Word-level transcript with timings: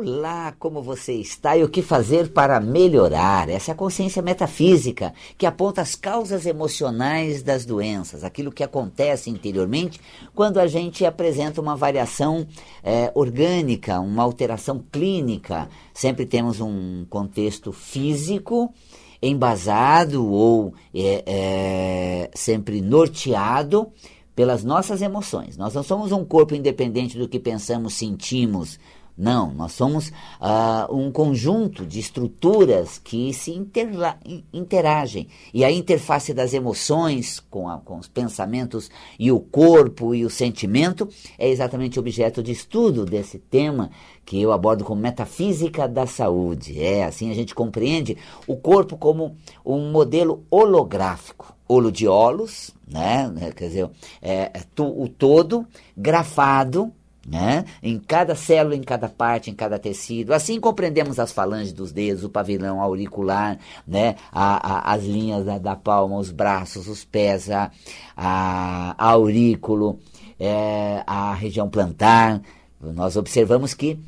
Olá, 0.00 0.54
como 0.60 0.80
você 0.80 1.14
está 1.14 1.56
e 1.56 1.64
o 1.64 1.68
que 1.68 1.82
fazer 1.82 2.30
para 2.30 2.60
melhorar? 2.60 3.48
Essa 3.48 3.72
é 3.72 3.74
a 3.74 3.76
consciência 3.76 4.22
metafísica 4.22 5.12
que 5.36 5.44
aponta 5.44 5.82
as 5.82 5.96
causas 5.96 6.46
emocionais 6.46 7.42
das 7.42 7.64
doenças, 7.64 8.22
aquilo 8.22 8.52
que 8.52 8.62
acontece 8.62 9.28
interiormente 9.28 10.00
quando 10.36 10.58
a 10.58 10.68
gente 10.68 11.04
apresenta 11.04 11.60
uma 11.60 11.74
variação 11.74 12.46
é, 12.80 13.10
orgânica, 13.12 13.98
uma 13.98 14.22
alteração 14.22 14.84
clínica. 14.92 15.68
Sempre 15.92 16.24
temos 16.26 16.60
um 16.60 17.04
contexto 17.10 17.72
físico 17.72 18.72
embasado 19.20 20.24
ou 20.24 20.74
é, 20.94 21.24
é, 21.26 22.30
sempre 22.36 22.80
norteado 22.80 23.90
pelas 24.38 24.62
nossas 24.62 25.02
emoções. 25.02 25.56
Nós 25.56 25.74
não 25.74 25.82
somos 25.82 26.12
um 26.12 26.24
corpo 26.24 26.54
independente 26.54 27.18
do 27.18 27.28
que 27.28 27.40
pensamos, 27.40 27.94
sentimos, 27.94 28.78
não, 29.18 29.52
nós 29.52 29.72
somos 29.72 30.10
uh, 30.10 30.94
um 30.94 31.10
conjunto 31.10 31.84
de 31.84 31.98
estruturas 31.98 32.98
que 32.98 33.34
se 33.34 33.50
interagem. 34.52 35.26
E 35.52 35.64
a 35.64 35.72
interface 35.72 36.32
das 36.32 36.54
emoções 36.54 37.40
com, 37.50 37.68
a, 37.68 37.78
com, 37.78 37.98
os 37.98 38.06
pensamentos 38.06 38.88
e 39.18 39.32
o 39.32 39.40
corpo 39.40 40.14
e 40.14 40.24
o 40.24 40.30
sentimento 40.30 41.08
é 41.36 41.48
exatamente 41.48 41.98
objeto 41.98 42.44
de 42.44 42.52
estudo 42.52 43.04
desse 43.04 43.40
tema 43.40 43.90
que 44.24 44.40
eu 44.40 44.52
abordo 44.52 44.84
como 44.84 45.00
metafísica 45.00 45.88
da 45.88 46.06
saúde. 46.06 46.80
É 46.80 47.04
assim 47.04 47.28
a 47.28 47.34
gente 47.34 47.56
compreende 47.56 48.16
o 48.46 48.54
corpo 48.54 48.96
como 48.96 49.36
um 49.66 49.90
modelo 49.90 50.44
holográfico. 50.48 51.56
Olo 51.66 51.90
de 51.90 52.06
olos, 52.06 52.70
né? 52.86 53.30
Quer 53.54 53.66
dizer, 53.66 53.90
é, 54.22 54.52
é 54.54 54.62
o 54.80 55.06
todo 55.06 55.66
grafado 55.94 56.92
né? 57.30 57.64
Em 57.82 57.98
cada 57.98 58.34
célula, 58.34 58.74
em 58.74 58.82
cada 58.82 59.08
parte, 59.08 59.50
em 59.50 59.54
cada 59.54 59.78
tecido. 59.78 60.32
Assim 60.32 60.58
compreendemos 60.58 61.18
as 61.18 61.30
falanges 61.30 61.72
dos 61.72 61.92
dedos, 61.92 62.24
o 62.24 62.30
pavilhão 62.30 62.80
auricular, 62.80 63.58
né? 63.86 64.16
A, 64.32 64.90
a, 64.90 64.94
as 64.94 65.04
linhas 65.04 65.44
da, 65.44 65.58
da, 65.58 65.76
palma, 65.76 66.16
os 66.16 66.30
braços, 66.30 66.88
os 66.88 67.04
pés, 67.04 67.50
a, 67.50 67.70
a, 68.16 68.94
aurículo, 68.98 69.98
é, 70.40 71.02
a 71.06 71.34
região 71.34 71.68
plantar. 71.68 72.40
Nós 72.80 73.16
observamos 73.16 73.74
que 73.74 73.98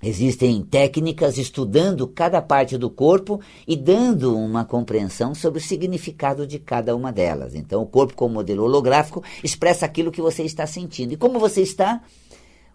Existem 0.00 0.62
técnicas 0.62 1.38
estudando 1.38 2.06
cada 2.06 2.40
parte 2.40 2.78
do 2.78 2.88
corpo 2.88 3.40
e 3.66 3.74
dando 3.74 4.36
uma 4.36 4.64
compreensão 4.64 5.34
sobre 5.34 5.58
o 5.58 5.62
significado 5.62 6.46
de 6.46 6.60
cada 6.60 6.94
uma 6.94 7.10
delas. 7.10 7.56
Então, 7.56 7.82
o 7.82 7.86
corpo, 7.86 8.14
como 8.14 8.34
modelo 8.34 8.62
holográfico, 8.62 9.24
expressa 9.42 9.86
aquilo 9.86 10.12
que 10.12 10.22
você 10.22 10.44
está 10.44 10.68
sentindo. 10.68 11.14
E 11.14 11.16
como 11.16 11.40
você 11.40 11.62
está, 11.62 12.00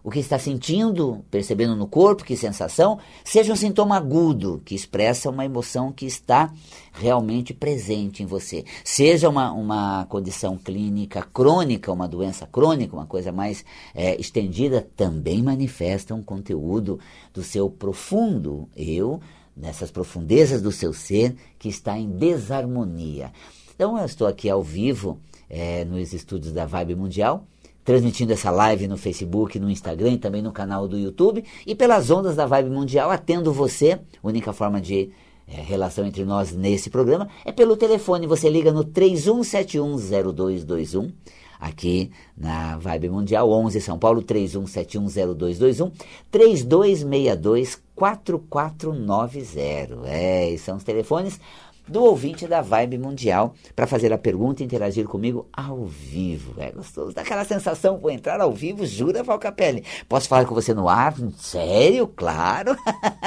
o 0.03 0.11
que 0.11 0.19
está 0.19 0.37
sentindo, 0.37 1.23
percebendo 1.31 1.75
no 1.77 1.87
corpo, 1.87 2.25
que 2.25 2.35
sensação, 2.35 2.99
seja 3.23 3.53
um 3.53 3.55
sintoma 3.55 3.95
agudo, 3.95 4.61
que 4.65 4.75
expressa 4.75 5.29
uma 5.29 5.45
emoção 5.45 5.93
que 5.93 6.05
está 6.05 6.53
realmente 6.91 7.53
presente 7.53 8.21
em 8.21 8.25
você. 8.25 8.65
Seja 8.83 9.29
uma, 9.29 9.53
uma 9.53 10.05
condição 10.09 10.57
clínica 10.57 11.21
crônica, 11.21 11.91
uma 11.91 12.07
doença 12.07 12.45
crônica, 12.45 12.93
uma 12.93 13.05
coisa 13.05 13.31
mais 13.31 13.63
é, 13.95 14.19
estendida, 14.19 14.85
também 14.97 15.41
manifesta 15.41 16.13
um 16.13 16.21
conteúdo 16.21 16.99
do 17.33 17.41
seu 17.41 17.69
profundo 17.69 18.67
eu, 18.75 19.21
nessas 19.55 19.89
profundezas 19.89 20.61
do 20.61 20.71
seu 20.71 20.91
ser, 20.91 21.33
que 21.57 21.69
está 21.69 21.97
em 21.97 22.09
desarmonia. 22.09 23.31
Então, 23.73 23.97
eu 23.97 24.05
estou 24.05 24.27
aqui 24.27 24.49
ao 24.49 24.61
vivo 24.61 25.17
é, 25.49 25.85
nos 25.85 26.11
estúdios 26.11 26.51
da 26.51 26.65
Vibe 26.65 26.95
Mundial 26.95 27.45
transmitindo 27.83 28.33
essa 28.33 28.49
live 28.49 28.87
no 28.87 28.97
Facebook, 28.97 29.59
no 29.59 29.69
Instagram 29.69 30.13
e 30.13 30.17
também 30.17 30.41
no 30.41 30.51
canal 30.51 30.87
do 30.87 30.97
YouTube. 30.97 31.43
E 31.65 31.75
pelas 31.75 32.09
ondas 32.09 32.35
da 32.35 32.45
Vibe 32.45 32.69
Mundial, 32.69 33.11
atendo 33.11 33.51
você. 33.51 33.99
Única 34.23 34.53
forma 34.53 34.79
de 34.79 35.11
é, 35.47 35.61
relação 35.61 36.05
entre 36.05 36.23
nós 36.23 36.53
nesse 36.53 36.89
programa 36.89 37.27
é 37.43 37.51
pelo 37.51 37.75
telefone. 37.75 38.27
Você 38.27 38.49
liga 38.49 38.71
no 38.71 38.85
31710221. 38.85 41.11
Aqui 41.59 42.11
na 42.35 42.77
Vibe 42.77 43.09
Mundial, 43.09 43.49
11 43.49 43.79
São 43.79 43.97
Paulo, 43.97 44.21
31710221, 44.21 45.93
3262 46.29 47.81
4490. 47.95 50.05
É, 50.05 50.49
e 50.49 50.57
são 50.57 50.75
os 50.75 50.83
telefones 50.83 51.39
do 51.87 52.03
ouvinte 52.03 52.47
da 52.47 52.61
Vibe 52.61 52.97
Mundial 52.97 53.53
para 53.75 53.87
fazer 53.87 54.13
a 54.13 54.17
pergunta 54.17 54.61
e 54.61 54.65
interagir 54.65 55.05
comigo 55.05 55.47
ao 55.51 55.85
vivo. 55.85 56.53
É 56.57 56.71
gostoso, 56.71 57.13
dá 57.13 57.21
aquela 57.21 57.43
sensação, 57.43 57.97
vou 57.97 58.11
entrar 58.11 58.39
ao 58.39 58.51
vivo, 58.51 58.85
jura, 58.85 59.23
Valcapelli? 59.23 59.83
Posso 60.07 60.27
falar 60.27 60.45
com 60.45 60.55
você 60.55 60.73
no 60.73 60.87
ar? 60.87 61.15
Sério? 61.37 62.07
Claro! 62.07 62.75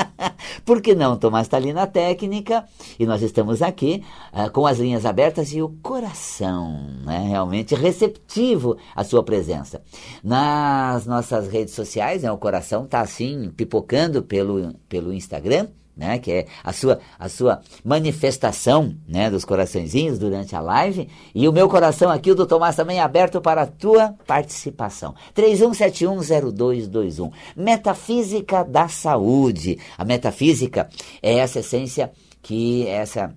Por 0.64 0.80
que 0.80 0.94
não? 0.94 1.16
Tomás 1.16 1.46
está 1.46 1.56
ali 1.56 1.72
na 1.72 1.86
técnica 1.86 2.64
e 2.98 3.06
nós 3.06 3.22
estamos 3.22 3.62
aqui 3.62 4.02
uh, 4.32 4.50
com 4.50 4.66
as 4.66 4.78
linhas 4.78 5.04
abertas 5.04 5.52
e 5.52 5.62
o 5.62 5.68
coração 5.82 6.80
né, 7.04 7.26
realmente 7.28 7.74
receptivo 7.74 8.76
à 8.94 9.04
sua 9.04 9.22
presença. 9.22 9.82
Nas 10.22 11.06
nossas 11.06 11.48
redes 11.48 11.74
sociais, 11.74 12.22
né, 12.22 12.32
o 12.32 12.38
coração 12.38 12.84
está 12.84 13.00
assim, 13.00 13.50
pipocando 13.56 14.22
pelo, 14.22 14.74
pelo 14.88 15.12
Instagram, 15.12 15.68
né, 15.96 16.18
que 16.18 16.30
é 16.30 16.46
a 16.62 16.72
sua, 16.72 17.00
a 17.18 17.28
sua 17.28 17.60
manifestação 17.84 18.94
né, 19.08 19.30
dos 19.30 19.44
coraçõezinhos 19.44 20.18
durante 20.18 20.54
a 20.54 20.60
live. 20.60 21.08
E 21.34 21.48
o 21.48 21.52
meu 21.52 21.68
coração 21.68 22.10
aqui, 22.10 22.30
o 22.30 22.34
do 22.34 22.46
Tomás, 22.46 22.76
também 22.76 22.98
é 22.98 23.02
aberto 23.02 23.40
para 23.40 23.62
a 23.62 23.66
tua 23.66 24.14
participação. 24.26 25.14
31710221. 25.34 27.32
Metafísica 27.56 28.62
da 28.62 28.88
saúde. 28.88 29.78
A 29.96 30.04
metafísica 30.04 30.88
é 31.22 31.38
essa 31.38 31.60
essência 31.60 32.12
que 32.42 32.86
essa, 32.86 33.34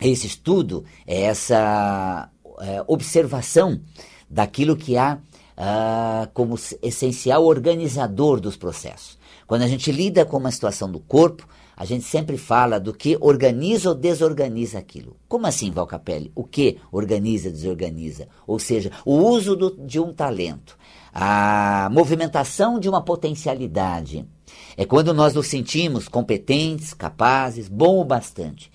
esse 0.00 0.26
estudo, 0.26 0.84
é 1.06 1.22
essa 1.22 2.30
é, 2.60 2.82
observação 2.86 3.80
daquilo 4.28 4.76
que 4.76 4.96
há 4.96 5.18
uh, 5.60 6.30
como 6.32 6.56
essencial 6.82 7.44
organizador 7.44 8.40
dos 8.40 8.56
processos. 8.56 9.18
Quando 9.46 9.62
a 9.62 9.68
gente 9.68 9.90
lida 9.90 10.24
com 10.24 10.36
uma 10.36 10.50
situação 10.50 10.90
do 10.90 11.00
corpo, 11.00 11.46
a 11.80 11.86
gente 11.86 12.04
sempre 12.04 12.36
fala 12.36 12.78
do 12.78 12.92
que 12.92 13.16
organiza 13.22 13.88
ou 13.88 13.94
desorganiza 13.94 14.78
aquilo. 14.78 15.16
Como 15.26 15.46
assim, 15.46 15.70
Valcapelli? 15.70 16.30
O 16.34 16.44
que 16.44 16.76
organiza, 16.92 17.50
desorganiza? 17.50 18.28
Ou 18.46 18.58
seja, 18.58 18.92
o 19.02 19.14
uso 19.14 19.56
do, 19.56 19.70
de 19.86 19.98
um 19.98 20.12
talento, 20.12 20.76
a 21.10 21.88
movimentação 21.90 22.78
de 22.78 22.86
uma 22.86 23.02
potencialidade. 23.02 24.28
É 24.76 24.84
quando 24.84 25.14
nós 25.14 25.32
nos 25.32 25.46
sentimos 25.46 26.06
competentes, 26.06 26.92
capazes, 26.92 27.66
bom 27.66 27.98
o 27.98 28.04
bastante. 28.04 28.70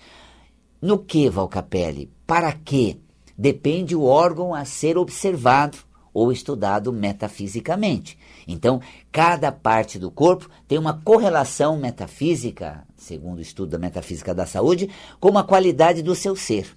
No 0.82 0.98
que, 0.98 1.30
Valcapelli? 1.30 2.12
Para 2.26 2.54
quê? 2.54 2.98
Depende 3.38 3.96
o 3.96 4.02
órgão 4.02 4.52
a 4.52 4.66
ser 4.66 4.98
observado 4.98 5.78
ou 6.16 6.32
estudado 6.32 6.94
metafisicamente. 6.94 8.18
Então, 8.48 8.80
cada 9.12 9.52
parte 9.52 10.00
do 10.00 10.10
corpo 10.10 10.50
tem 10.66 10.78
uma 10.78 10.94
correlação 10.94 11.78
metafísica, 11.78 12.88
segundo 13.06 13.38
o 13.38 13.42
estudo 13.42 13.70
da 13.72 13.78
metafísica 13.78 14.34
da 14.34 14.46
saúde, 14.46 14.90
com 15.20 15.38
a 15.38 15.44
qualidade 15.44 16.02
do 16.02 16.16
seu 16.16 16.36
ser. 16.36 16.76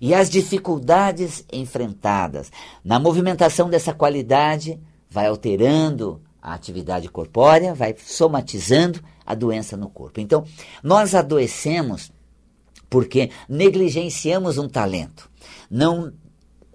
E 0.00 0.12
as 0.12 0.28
dificuldades 0.28 1.44
enfrentadas 1.52 2.50
na 2.84 2.98
movimentação 2.98 3.70
dessa 3.70 3.94
qualidade 3.94 4.80
vai 5.08 5.28
alterando 5.28 6.20
a 6.42 6.54
atividade 6.54 7.08
corpórea, 7.08 7.74
vai 7.74 7.94
somatizando 7.96 9.00
a 9.24 9.34
doença 9.34 9.76
no 9.76 9.88
corpo. 9.88 10.20
Então, 10.20 10.44
nós 10.82 11.14
adoecemos 11.14 12.10
porque 12.90 13.30
negligenciamos 13.48 14.58
um 14.58 14.68
talento. 14.68 15.30
Não 15.70 16.12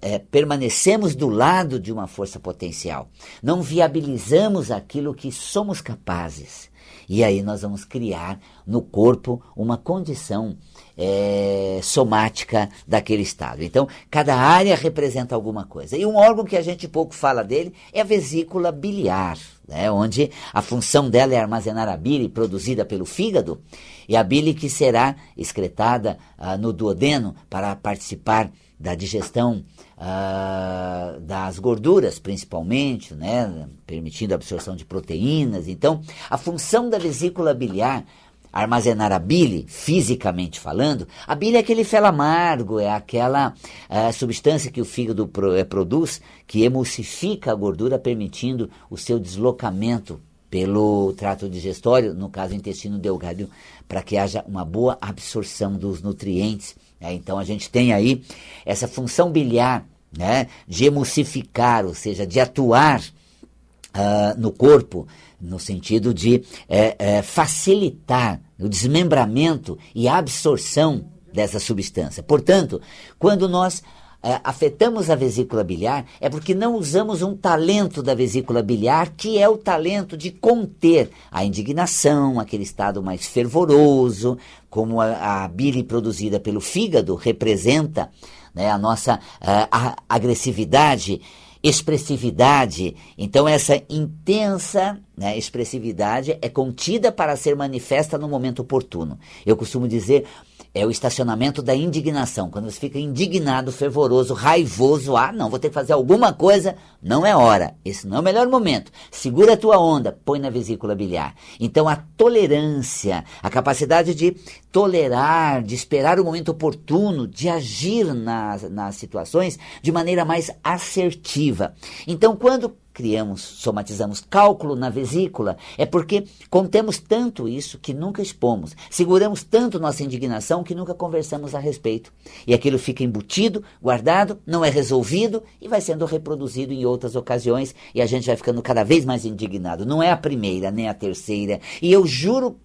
é, 0.02 0.20
permanecemos 0.20 1.16
do 1.16 1.30
lado 1.30 1.80
de 1.80 1.92
uma 1.92 2.08
força 2.08 2.40
potencial, 2.40 3.10
não 3.42 3.62
viabilizamos 3.62 4.70
aquilo 4.70 5.14
que 5.14 5.32
somos 5.32 5.82
capazes. 5.82 6.70
E 7.08 7.24
aí 7.24 7.42
nós 7.42 7.62
vamos 7.62 7.86
criar 7.86 8.40
no 8.66 8.82
corpo 8.82 9.42
uma 9.56 9.78
condição 9.78 10.58
é, 10.98 11.80
somática 11.82 12.70
daquele 12.88 13.24
estado. 13.24 13.64
Então, 13.64 13.88
cada 14.10 14.36
área 14.36 14.76
representa 14.76 15.36
alguma 15.36 15.66
coisa. 15.66 15.98
E 15.98 16.06
um 16.06 16.16
órgão 16.16 16.46
que 16.46 16.58
a 16.58 16.62
gente 16.62 16.88
pouco 16.88 17.14
fala 17.14 17.44
dele 17.44 17.74
é 17.92 18.02
a 18.02 18.06
vesícula 18.06 18.72
biliar, 18.72 19.38
né, 19.68 19.92
onde 19.92 20.32
a 20.54 20.62
função 20.62 21.10
dela 21.10 21.34
é 21.34 21.38
armazenar 21.38 21.90
a 21.90 21.98
bile 21.98 22.30
produzida 22.30 22.86
pelo 22.86 23.06
fígado, 23.06 23.62
e 24.08 24.16
a 24.16 24.24
bile 24.24 24.54
que 24.54 24.70
será 24.70 25.16
excretada 25.38 26.18
ah, 26.38 26.58
no 26.58 26.74
duodeno 26.74 27.36
para 27.50 27.76
participar 27.76 28.52
da 28.80 28.96
digestão 28.96 29.64
ah, 29.98 31.18
das 31.22 31.60
gorduras, 31.60 32.20
principalmente, 32.20 33.14
né, 33.14 33.68
permitindo 33.86 34.34
a 34.34 34.36
absorção 34.36 34.76
de 34.76 34.86
proteínas. 34.86 35.68
Então, 35.68 36.02
a 36.30 36.38
função 36.38 36.90
da 36.90 36.98
vesícula 36.98 37.54
biliar 37.54 38.06
armazenar 38.54 39.12
a 39.12 39.18
bile, 39.18 39.66
fisicamente 39.68 40.60
falando, 40.60 41.08
a 41.26 41.34
bile 41.34 41.58
é 41.58 41.60
aquele 41.60 41.84
fel 41.84 42.06
amargo, 42.06 42.80
é 42.80 42.88
aquela 42.88 43.56
ah, 43.90 44.12
substância 44.12 44.72
que 44.72 44.80
o 44.80 44.86
fígado 44.86 45.28
pro, 45.28 45.56
é, 45.56 45.64
produz 45.64 46.22
que 46.46 46.64
emulsifica 46.64 47.52
a 47.52 47.56
gordura, 47.56 47.98
permitindo 47.98 48.70
o 48.92 48.98
seu 48.98 49.18
deslocamento 49.18 50.22
pelo 50.52 51.14
trato 51.14 51.50
digestório, 51.50 52.14
no 52.14 52.30
caso 52.30 52.54
intestino 52.54 53.00
delgado, 53.00 53.50
para 53.88 54.04
que 54.04 54.18
haja 54.18 54.46
uma 54.48 54.64
boa 54.64 55.00
absorção 55.02 55.74
dos 55.74 56.04
nutrientes. 56.04 56.76
Né? 57.04 57.14
Então 57.14 57.38
a 57.38 57.44
gente 57.44 57.70
tem 57.70 57.94
aí 57.94 58.24
essa 58.66 58.88
função 58.88 59.30
biliar 59.30 59.86
né, 60.18 60.48
de 60.66 60.86
emulsificar, 60.86 61.86
ou 61.86 61.94
seja, 61.94 62.26
de 62.26 62.40
atuar 62.40 63.02
uh, 63.02 64.40
no 64.40 64.52
corpo, 64.52 65.06
no 65.42 65.60
sentido 65.60 66.14
de 66.14 66.42
é, 66.70 66.96
é, 66.98 67.22
facilitar 67.22 68.40
o 68.58 68.70
desmembramento 68.70 69.78
e 69.94 70.08
a 70.08 70.18
absorção 70.18 71.06
dessa 71.34 71.60
substância. 71.60 72.24
Portanto, 72.24 72.82
quando 73.20 73.50
nós 73.50 73.84
é, 74.24 74.40
afetamos 74.42 75.10
a 75.10 75.16
vesícula 75.16 75.66
biliar, 75.66 76.06
é 76.22 76.30
porque 76.30 76.56
não 76.56 76.76
usamos 76.76 77.22
um 77.22 77.36
talento 77.36 78.02
da 78.02 78.16
vesícula 78.16 78.64
biliar, 78.64 79.12
que 79.18 79.38
é 79.38 79.50
o 79.50 79.58
talento 79.58 80.16
de 80.16 80.32
conter 80.32 81.10
a 81.30 81.44
indignação, 81.44 82.40
aquele 82.40 82.64
estado 82.64 83.04
mais 83.04 83.26
fervoroso, 83.26 84.38
como 84.70 85.02
a, 85.02 85.44
a 85.44 85.48
bile 85.50 85.84
produzida 85.84 86.40
pelo 86.40 86.62
fígado 86.62 87.16
representa 87.16 88.10
né, 88.56 88.72
a 88.72 88.78
nossa 88.78 89.16
uh, 89.16 89.68
a 89.70 89.96
agressividade, 90.08 91.20
expressividade. 91.62 92.96
Então, 93.18 93.48
essa 93.48 93.82
intensa 93.90 95.00
né, 95.18 95.38
expressividade 95.38 96.38
é 96.42 96.50
contida 96.50 97.12
para 97.12 97.36
ser 97.36 97.56
manifesta 97.56 98.18
no 98.18 98.28
momento 98.28 98.62
oportuno. 98.62 99.20
Eu 99.46 99.56
costumo 99.56 99.88
dizer 99.88 100.26
é 100.74 100.86
o 100.86 100.90
estacionamento 100.90 101.62
da 101.62 101.76
indignação. 101.76 102.50
Quando 102.50 102.70
você 102.70 102.80
fica 102.80 102.98
indignado, 102.98 103.72
fervoroso, 103.72 104.34
raivoso, 104.34 105.16
ah, 105.16 105.32
não, 105.32 105.50
vou 105.50 105.60
ter 105.60 105.70
que 105.70 105.74
fazer 105.74 105.94
alguma 105.94 106.34
coisa, 106.34 106.76
não 107.02 107.26
é 107.26 107.36
hora. 107.36 107.76
Esse 107.86 108.08
não 108.08 108.18
é 108.18 108.20
o 108.20 108.24
melhor 108.24 108.48
momento. 108.48 108.92
Segura 109.12 109.54
a 109.54 109.58
tua 109.58 109.78
onda, 109.78 110.18
põe 110.26 110.40
na 110.40 110.50
vesícula 110.50 110.96
biliar. 110.96 111.36
Então 111.60 111.88
a 111.88 111.96
tolerância, 111.96 113.24
a 113.42 113.50
capacidade 113.50 114.16
de 114.16 114.32
tolerar, 114.72 115.62
de 115.62 115.76
esperar 115.76 116.20
o 116.20 116.26
momento 116.26 116.50
oportuno, 116.50 117.28
de 117.28 117.48
agir 117.50 118.14
nas, 118.14 118.64
nas 118.70 118.96
situações 118.96 119.60
de 119.82 119.92
maneira 119.92 120.26
mais 120.26 120.50
assertiva. 120.64 121.76
Então, 122.08 122.36
quando 122.36 122.76
criamos, 122.94 123.42
somatizamos 123.42 124.22
cálculo 124.22 124.76
na 124.76 124.90
vesícula, 124.90 125.58
é 125.78 125.86
porque 125.86 126.26
contemos 126.50 127.00
tanto 127.00 127.48
isso 127.48 127.80
que 127.80 127.94
nunca 127.94 128.22
expomos, 128.22 128.76
seguramos 128.90 129.44
tanto 129.44 129.80
nossa 129.80 130.04
indignação 130.04 130.64
que 130.64 130.76
nunca 130.76 130.94
conversamos 130.94 131.56
a 131.56 131.60
respeito. 131.60 132.14
E 132.46 132.54
aquilo 132.54 132.78
fica 132.78 133.04
embutido, 133.04 133.64
guardado, 133.82 134.40
não 134.46 134.64
é 134.64 134.70
resolvido 134.70 135.44
e 135.60 135.68
vai 135.68 135.82
sendo 135.82 136.06
reproduzido 136.06 136.72
em 136.72 136.86
outras 136.86 137.16
ocasiões 137.16 137.74
e 137.94 138.02
a 138.02 138.06
gente 138.06 138.28
vai 138.28 138.36
ficando 138.36 138.62
cada 138.62 138.84
vez 138.84 139.04
mais 139.04 139.26
indignado. 139.26 139.86
Não 139.86 140.02
é 140.02 140.12
a 140.12 140.18
primeira, 140.18 140.70
nem 140.70 140.88
a 140.88 140.94
terceira. 140.94 141.60
E 141.82 141.92
eu 141.92 142.06
juro, 142.06 142.58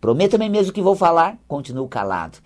prometo 0.00 0.34
a 0.34 0.38
mim 0.38 0.48
mesmo 0.48 0.72
que 0.72 0.82
vou 0.82 0.96
falar, 0.96 1.38
continuo 1.46 1.88
calado. 1.88 2.38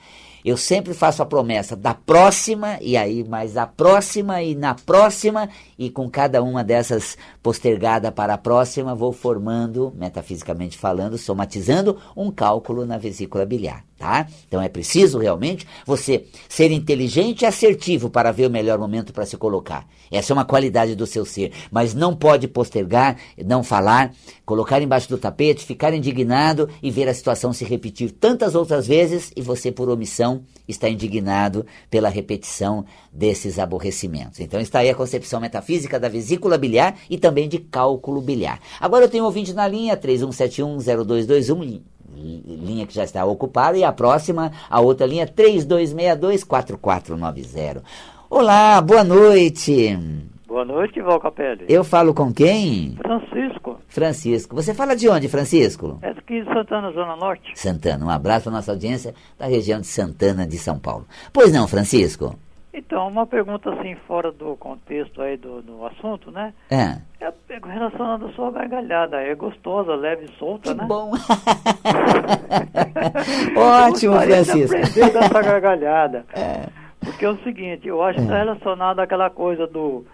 Eu 0.45 0.57
sempre 0.57 0.93
faço 0.93 1.23
a 1.23 1.27
promessa 1.27 1.77
da 1.77 1.95
próxima, 1.95 2.79
e 2.81 2.97
aí 2.97 3.23
mais 3.23 3.53
da 3.53 3.67
próxima 3.67 4.43
e 4.43 4.55
na 4.55 4.75
próxima, 4.75 5.49
e 5.79 5.89
com 5.89 6.11
cada 6.11 6.43
uma 6.43 6.65
dessas 6.65 7.17
postergada 7.43 8.11
para 8.11 8.35
a 8.35 8.39
próxima, 8.39 8.95
vou 8.95 9.13
formando, 9.13 9.93
metafisicamente 9.97 10.77
falando, 10.77 11.17
somatizando 11.17 11.97
um 12.17 12.31
cálculo 12.31 12.85
na 12.85 12.99
vesícula 12.99 13.47
biliar. 13.47 13.85
Tá? 14.03 14.27
Então 14.49 14.61
é 14.61 14.69
preciso 14.69 15.17
realmente 15.17 15.65
você 15.87 16.25
ser 16.49 16.73
inteligente 16.73 17.43
e 17.43 17.47
assertivo 17.47 18.11
para 18.11 18.33
ver 18.33 18.49
o 18.49 18.51
melhor 18.51 18.77
momento 18.77 19.13
para 19.13 19.25
se 19.25 19.37
colocar. 19.37 19.87
Essa 20.11 20.33
é 20.33 20.35
uma 20.35 20.45
qualidade 20.45 20.97
do 20.97 21.07
seu 21.07 21.25
ser, 21.25 21.53
mas 21.71 21.95
não 21.95 22.13
pode 22.13 22.49
postergar, 22.49 23.17
não 23.47 23.63
falar, 23.63 24.13
colocar 24.45 24.83
embaixo 24.83 25.09
do 25.09 25.17
tapete, 25.17 25.65
ficar 25.65 25.95
indignado 25.95 26.69
e 26.83 26.91
ver 26.91 27.09
a 27.09 27.15
situação 27.15 27.53
se 27.53 27.65
repetir 27.65 28.11
tantas 28.11 28.57
outras 28.57 28.89
vezes 28.89 29.31
e 29.37 29.41
você 29.41 29.71
por 29.71 29.89
omissão 29.89 30.43
está 30.67 30.89
indignado 30.89 31.65
pela 31.89 32.09
repetição 32.09 32.85
desses 33.13 33.57
aborrecimentos. 33.57 34.41
Então 34.41 34.61
está 34.61 34.81
aí 34.81 34.91
a 34.91 34.97
concepção 34.97 35.41
metafísica 35.41 36.01
da 36.01 36.09
vesícula 36.09 36.59
biliar 36.59 36.97
e 37.09 37.17
também 37.17 37.49
de 37.49 37.59
cálculo 37.59 38.21
biliar. 38.21 38.59
Agora 38.81 39.05
eu 39.05 39.09
tenho 39.09 39.23
um 39.23 39.27
ouvinte 39.27 39.53
na 39.53 39.69
linha 39.69 39.97
31710221 39.97 41.92
linha 42.15 42.87
que 42.87 42.95
já 42.95 43.05
está 43.05 43.25
ocupada, 43.25 43.77
e 43.77 43.85
a 43.85 43.93
próxima, 43.93 44.53
a 44.69 44.81
outra 44.81 45.07
linha, 45.07 45.27
3262-4490. 45.27 47.83
Olá, 48.29 48.81
boa 48.81 49.05
noite. 49.05 49.99
Boa 50.47 50.65
noite, 50.65 51.01
Val 51.01 51.19
Capelli. 51.19 51.65
Eu 51.69 51.83
falo 51.83 52.13
com 52.13 52.33
quem? 52.33 52.97
Francisco. 52.97 53.79
Francisco. 53.89 54.55
Você 54.55 54.75
fala 54.75 54.95
de 54.95 55.09
onde, 55.09 55.29
Francisco? 55.29 55.99
É 56.03 56.11
aqui 56.11 56.43
de 56.43 56.53
Santana, 56.53 56.93
Zona 56.93 57.17
Norte. 57.17 57.53
Santana. 57.55 58.05
Um 58.05 58.11
abraço 58.11 58.45
para 58.45 58.53
nossa 58.53 58.73
audiência 58.73 59.15
da 59.39 59.47
região 59.47 59.81
de 59.81 59.87
Santana 59.87 60.47
de 60.47 60.59
São 60.59 60.79
Paulo. 60.79 61.07
Pois 61.33 61.53
não, 61.53 61.67
Francisco? 61.67 62.37
Então, 62.75 63.07
uma 63.07 63.27
pergunta 63.27 63.71
assim, 63.71 63.95
fora 64.07 64.33
do 64.33 64.57
contexto 64.57 65.21
aí 65.21 65.37
do, 65.37 65.61
do 65.61 65.85
assunto, 65.87 66.31
né? 66.31 66.55
É. 66.71 66.97
É 67.21 67.31
relacionada 67.65 68.27
à 68.27 68.33
sua 68.33 68.51
gargalhada. 68.51 69.21
É 69.21 69.35
gostosa, 69.35 69.95
leve 69.95 70.25
e 70.25 70.33
solta, 70.39 70.75
que 70.75 70.81
né? 70.81 70.87
bom. 70.87 71.13
Ótimo, 73.57 74.19
Francisco. 74.21 74.77
aprender 74.77 75.13
dessa 75.13 75.43
gargalhada. 75.43 76.25
É. 76.35 76.67
Porque 77.05 77.25
é 77.25 77.29
o 77.29 77.37
seguinte, 77.43 77.89
eu 77.89 78.01
acho 78.01 78.17
que 78.17 78.25
está 78.25 78.37
é. 78.37 78.39
relacionado 78.39 79.01
àquela 79.01 79.29
coisa 79.29 79.67
do 79.67 80.07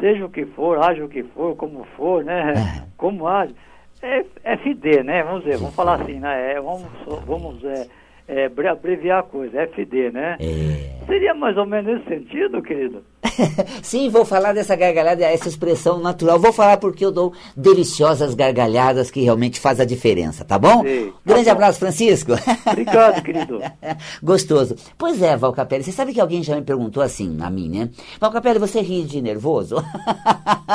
seja 0.00 0.24
o 0.24 0.30
que 0.30 0.44
for, 0.46 0.78
haja 0.78 1.04
o 1.04 1.08
que 1.08 1.22
for, 1.22 1.56
como 1.56 1.84
for, 1.96 2.24
né? 2.24 2.54
É. 2.56 2.82
Como 2.96 3.26
age. 3.26 3.54
É 4.02 4.24
FD, 4.56 5.02
né? 5.02 5.22
Vamos 5.22 5.44
dizer, 5.44 5.56
vamos 5.56 5.74
falar 5.74 6.00
assim, 6.00 6.20
né? 6.20 6.52
É, 6.52 6.60
vamos, 6.60 6.86
vamos 7.26 7.64
é, 7.64 7.86
é, 8.28 8.50
abreviar 8.68 9.20
a 9.20 9.22
coisa, 9.22 9.62
FD, 9.62 10.10
né? 10.12 10.36
É. 10.38 10.75
Seria 11.06 11.34
mais 11.34 11.56
ou 11.56 11.64
menos 11.64 11.94
nesse 11.94 12.08
sentido, 12.08 12.60
querido? 12.62 13.02
Sim, 13.82 14.08
vou 14.08 14.24
falar 14.24 14.52
dessa 14.52 14.74
gargalhada, 14.74 15.24
essa 15.24 15.48
expressão 15.48 16.00
natural. 16.00 16.38
Vou 16.38 16.52
falar 16.52 16.78
porque 16.78 17.04
eu 17.04 17.12
dou 17.12 17.32
deliciosas 17.56 18.34
gargalhadas 18.34 19.10
que 19.10 19.20
realmente 19.20 19.60
faz 19.60 19.78
a 19.78 19.84
diferença, 19.84 20.44
tá 20.44 20.58
bom? 20.58 20.82
Sim, 20.82 21.12
tá 21.12 21.12
Grande 21.24 21.44
bom. 21.44 21.50
abraço, 21.52 21.78
Francisco. 21.78 22.32
Obrigado, 22.66 23.22
querido. 23.22 23.60
Gostoso. 24.22 24.74
Pois 24.98 25.22
é, 25.22 25.36
Valcapelli, 25.36 25.84
você 25.84 25.92
sabe 25.92 26.12
que 26.12 26.20
alguém 26.20 26.42
já 26.42 26.56
me 26.56 26.62
perguntou 26.62 27.02
assim, 27.02 27.38
a 27.40 27.50
mim, 27.50 27.68
né? 27.68 27.90
Valcapelli, 28.20 28.58
você 28.58 28.80
ri 28.80 29.04
de 29.04 29.22
nervoso? 29.22 29.76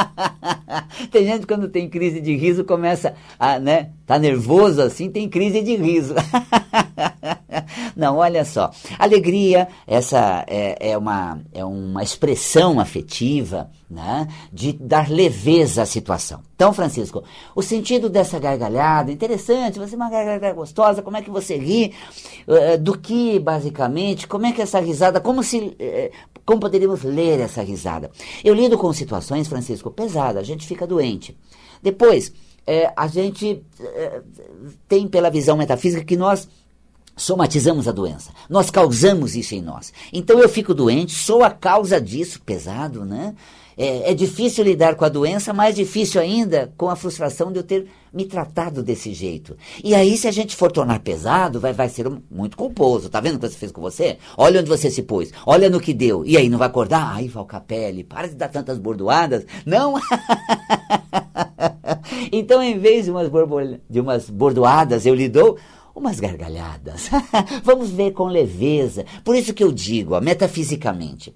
tem 1.11 1.25
gente 1.25 1.45
quando 1.45 1.67
tem 1.67 1.89
crise 1.89 2.21
de 2.21 2.35
riso 2.35 2.63
começa 2.63 3.15
a, 3.37 3.59
né? 3.59 3.89
Tá 4.05 4.17
nervoso 4.17 4.81
assim, 4.81 5.09
tem 5.09 5.27
crise 5.27 5.61
de 5.61 5.75
riso. 5.75 6.15
Não, 7.95 8.17
olha 8.17 8.45
só. 8.45 8.71
Alegria, 8.97 9.67
essa 9.85 10.43
é, 10.47 10.91
é, 10.91 10.97
uma, 10.97 11.41
é 11.53 11.63
uma 11.63 12.03
expressão 12.03 12.79
afetiva 12.79 13.69
né, 13.89 14.27
de 14.51 14.73
dar 14.73 15.09
leveza 15.09 15.81
à 15.81 15.85
situação. 15.85 16.41
Então, 16.55 16.73
Francisco, 16.73 17.23
o 17.55 17.61
sentido 17.61 18.09
dessa 18.09 18.39
gargalhada, 18.39 19.11
interessante, 19.11 19.79
você 19.79 19.95
é 19.95 19.97
uma 19.97 20.09
gargalhada 20.09 20.53
gostosa, 20.53 21.01
como 21.01 21.17
é 21.17 21.21
que 21.21 21.29
você 21.29 21.57
ri, 21.57 21.93
uh, 22.47 22.77
do 22.77 22.97
que, 22.97 23.39
basicamente, 23.39 24.27
como 24.27 24.45
é 24.45 24.51
que 24.51 24.61
essa 24.61 24.79
risada, 24.79 25.19
como 25.19 25.43
se, 25.43 25.57
uh, 25.57 26.39
como 26.45 26.61
poderíamos 26.61 27.03
ler 27.03 27.39
essa 27.39 27.61
risada? 27.61 28.11
Eu 28.43 28.53
lido 28.53 28.77
com 28.77 28.93
situações, 28.93 29.47
Francisco, 29.47 29.91
pesadas, 29.91 30.41
a 30.41 30.45
gente 30.45 30.65
fica 30.65 30.87
doente. 30.87 31.37
Depois, 31.81 32.31
é, 32.65 32.93
a 32.95 33.07
gente 33.07 33.63
é, 33.79 34.21
tem 34.87 35.07
pela 35.07 35.29
visão 35.29 35.57
metafísica 35.57 36.03
que 36.03 36.15
nós 36.15 36.47
somatizamos 37.15 37.87
a 37.87 37.91
doença. 37.91 38.31
Nós 38.49 38.69
causamos 38.69 39.35
isso 39.35 39.55
em 39.55 39.61
nós. 39.61 39.93
Então 40.11 40.39
eu 40.39 40.49
fico 40.49 40.73
doente, 40.73 41.13
sou 41.13 41.43
a 41.43 41.49
causa 41.49 41.99
disso, 41.99 42.41
pesado, 42.41 43.05
né? 43.05 43.35
É, 43.77 44.11
é, 44.11 44.13
difícil 44.13 44.63
lidar 44.63 44.95
com 44.95 45.05
a 45.05 45.09
doença, 45.09 45.53
mais 45.53 45.75
difícil 45.75 46.19
ainda 46.21 46.71
com 46.77 46.89
a 46.89 46.95
frustração 46.95 47.51
de 47.51 47.59
eu 47.59 47.63
ter 47.63 47.87
me 48.13 48.25
tratado 48.25 48.83
desse 48.83 49.13
jeito. 49.13 49.55
E 49.83 49.95
aí, 49.95 50.17
se 50.17 50.27
a 50.27 50.31
gente 50.31 50.55
for 50.55 50.71
tornar 50.71 50.99
pesado, 50.99 51.59
vai, 51.59 51.71
vai 51.71 51.87
ser 51.87 52.07
muito 52.29 52.57
culposo. 52.57 53.09
Tá 53.09 53.21
vendo 53.21 53.35
o 53.35 53.39
que 53.39 53.47
você 53.47 53.55
fez 53.55 53.71
com 53.71 53.81
você? 53.81 54.17
Olha 54.37 54.59
onde 54.59 54.69
você 54.69 54.91
se 54.91 55.01
pôs, 55.01 55.31
olha 55.45 55.69
no 55.69 55.79
que 55.79 55.93
deu. 55.93 56.25
E 56.25 56.37
aí, 56.37 56.49
não 56.49 56.59
vai 56.59 56.67
acordar? 56.67 57.13
Ai, 57.15 57.27
Valcapelli, 57.27 58.03
para 58.03 58.27
de 58.27 58.35
dar 58.35 58.49
tantas 58.49 58.77
bordoadas. 58.77 59.45
Não! 59.65 59.95
então, 62.31 62.61
em 62.61 62.77
vez 62.77 63.05
de 63.05 63.11
umas, 63.11 63.31
de 63.89 63.99
umas 63.99 64.29
bordoadas, 64.29 65.05
eu 65.05 65.15
lhe 65.15 65.29
dou 65.29 65.57
umas 65.95 66.19
gargalhadas. 66.19 67.09
Vamos 67.63 67.89
ver 67.89 68.11
com 68.11 68.25
leveza. 68.25 69.05
Por 69.23 69.35
isso 69.35 69.53
que 69.53 69.63
eu 69.63 69.71
digo, 69.71 70.15
ó, 70.15 70.21
metafisicamente, 70.21 71.35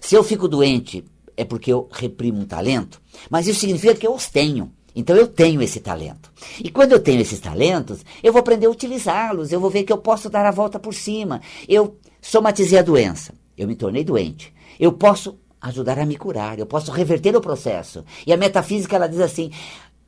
se 0.00 0.14
eu 0.14 0.24
fico 0.24 0.48
doente 0.48 1.04
é 1.36 1.44
porque 1.44 1.72
eu 1.72 1.88
reprimo 1.90 2.40
um 2.40 2.44
talento, 2.44 3.00
mas 3.30 3.46
isso 3.46 3.60
significa 3.60 3.94
que 3.94 4.06
eu 4.06 4.14
os 4.14 4.26
tenho. 4.28 4.70
Então 4.94 5.16
eu 5.16 5.26
tenho 5.26 5.62
esse 5.62 5.80
talento. 5.80 6.30
E 6.62 6.70
quando 6.70 6.92
eu 6.92 7.00
tenho 7.00 7.20
esses 7.20 7.40
talentos, 7.40 8.04
eu 8.22 8.32
vou 8.32 8.40
aprender 8.40 8.66
a 8.66 8.70
utilizá-los, 8.70 9.50
eu 9.50 9.60
vou 9.60 9.70
ver 9.70 9.84
que 9.84 9.92
eu 9.92 9.98
posso 9.98 10.28
dar 10.28 10.44
a 10.44 10.50
volta 10.50 10.78
por 10.78 10.92
cima. 10.92 11.40
Eu 11.66 11.96
somatizei 12.20 12.78
a 12.78 12.82
doença, 12.82 13.32
eu 13.56 13.66
me 13.66 13.74
tornei 13.74 14.04
doente. 14.04 14.52
Eu 14.78 14.92
posso 14.92 15.38
ajudar 15.60 15.98
a 15.98 16.04
me 16.04 16.16
curar, 16.16 16.58
eu 16.58 16.66
posso 16.66 16.90
reverter 16.90 17.34
o 17.34 17.40
processo. 17.40 18.04
E 18.26 18.32
a 18.32 18.36
metafísica 18.36 18.96
ela 18.96 19.08
diz 19.08 19.20
assim: 19.20 19.50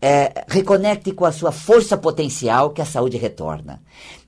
é, 0.06 0.44
reconecte 0.48 1.12
com 1.12 1.24
a 1.24 1.32
sua 1.32 1.50
força 1.50 1.96
potencial 1.96 2.72
que 2.72 2.82
a 2.82 2.84
saúde 2.84 3.16
retorna. 3.16 3.80